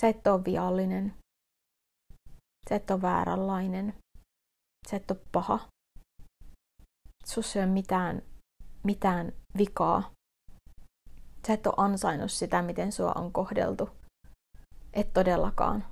Sä 0.02 0.08
et 0.08 0.28
ole 0.28 0.46
viallinen. 0.46 1.14
Sä 2.70 2.76
et 2.76 2.92
ole 2.92 3.02
vääränlainen. 3.02 3.94
Sä 4.90 4.98
et 4.98 5.12
ole 5.12 5.20
paha. 5.32 5.68
Sussa 7.26 7.60
ei 7.60 7.66
ole 7.66 7.74
mitään, 7.74 8.22
mitään 8.84 9.34
vikaa. 9.58 10.12
Sä 11.48 11.54
et 11.54 11.68
ole 11.68 11.74
ansainnut 11.78 12.32
sitä, 12.32 12.62
miten 12.62 12.92
sua 12.92 13.12
on 13.16 13.32
kohdeltu. 13.32 13.90
Et 14.94 15.14
todellakaan. 15.14 15.86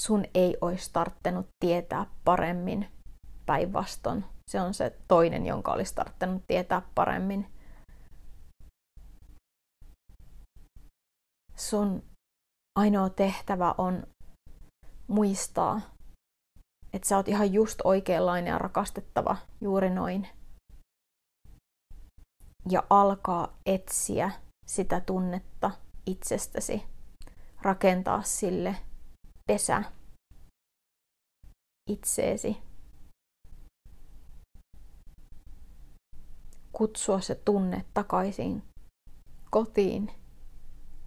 sun 0.00 0.24
ei 0.34 0.56
olisi 0.60 0.90
tarttenut 0.92 1.46
tietää 1.60 2.06
paremmin 2.24 2.88
päinvastoin. 3.46 4.24
Se 4.50 4.60
on 4.60 4.74
se 4.74 4.98
toinen, 5.08 5.46
jonka 5.46 5.72
olisi 5.72 5.94
tarttenut 5.94 6.42
tietää 6.46 6.82
paremmin. 6.94 7.46
Sun 11.56 12.02
ainoa 12.78 13.10
tehtävä 13.10 13.74
on 13.78 14.06
muistaa, 15.06 15.80
että 16.92 17.08
sä 17.08 17.16
oot 17.16 17.28
ihan 17.28 17.52
just 17.52 17.80
oikeanlainen 17.84 18.50
ja 18.50 18.58
rakastettava 18.58 19.36
juuri 19.60 19.90
noin. 19.90 20.28
Ja 22.70 22.82
alkaa 22.90 23.56
etsiä 23.66 24.30
sitä 24.66 25.00
tunnetta 25.00 25.70
itsestäsi, 26.06 26.82
rakentaa 27.62 28.22
sille 28.22 28.76
pesä 29.46 29.82
itseesi. 31.90 32.56
Kutsua 36.72 37.20
se 37.20 37.34
tunne 37.34 37.84
takaisin 37.94 38.62
kotiin, 39.50 40.10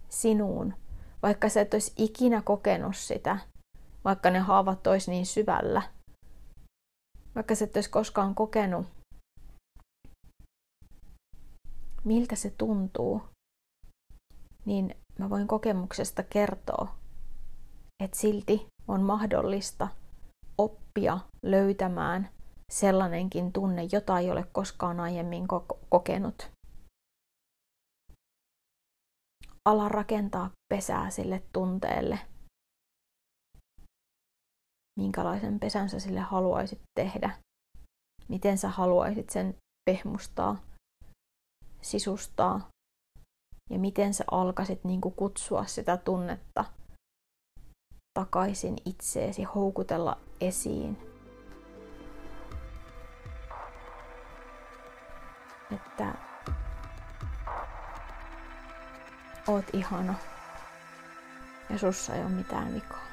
sinuun, 0.08 0.74
vaikka 1.22 1.48
sä 1.48 1.60
et 1.60 1.74
olisi 1.74 1.92
ikinä 1.96 2.42
kokenut 2.42 2.96
sitä, 2.96 3.38
vaikka 4.04 4.30
ne 4.30 4.38
haavat 4.38 4.86
olisi 4.86 5.10
niin 5.10 5.26
syvällä, 5.26 5.82
vaikka 7.34 7.54
sä 7.54 7.64
et 7.64 7.76
olisi 7.76 7.90
koskaan 7.90 8.34
kokenut, 8.34 8.86
miltä 12.08 12.36
se 12.36 12.50
tuntuu, 12.58 13.22
niin 14.64 14.94
mä 15.18 15.30
voin 15.30 15.48
kokemuksesta 15.48 16.22
kertoa, 16.22 16.94
että 18.04 18.16
silti 18.16 18.66
on 18.88 19.02
mahdollista 19.02 19.88
oppia 20.58 21.18
löytämään 21.42 22.28
sellainenkin 22.72 23.52
tunne, 23.52 23.88
jota 23.92 24.18
ei 24.18 24.30
ole 24.30 24.44
koskaan 24.52 25.00
aiemmin 25.00 25.46
kokenut. 25.88 26.50
Ala 29.64 29.88
rakentaa 29.88 30.50
pesää 30.74 31.10
sille 31.10 31.42
tunteelle. 31.52 32.18
Minkälaisen 35.00 35.60
pesän 35.60 35.88
sä 35.88 36.00
sille 36.00 36.20
haluaisit 36.20 36.80
tehdä? 36.94 37.38
Miten 38.28 38.58
sä 38.58 38.68
haluaisit 38.68 39.30
sen 39.30 39.54
pehmustaa, 39.90 40.56
sisustaa? 41.82 42.68
Ja 43.70 43.78
miten 43.78 44.14
sä 44.14 44.24
alkaisit 44.30 44.84
niin 44.84 45.00
kutsua 45.00 45.66
sitä 45.66 45.96
tunnetta 45.96 46.64
takaisin 48.14 48.76
itseesi, 48.84 49.42
houkutella 49.42 50.18
esiin. 50.40 50.98
Että 55.74 56.14
oot 59.48 59.64
ihana 59.72 60.14
ja 61.70 61.78
sussa 61.78 62.14
ei 62.14 62.22
ole 62.22 62.30
mitään 62.30 62.74
vikaa. 62.74 63.07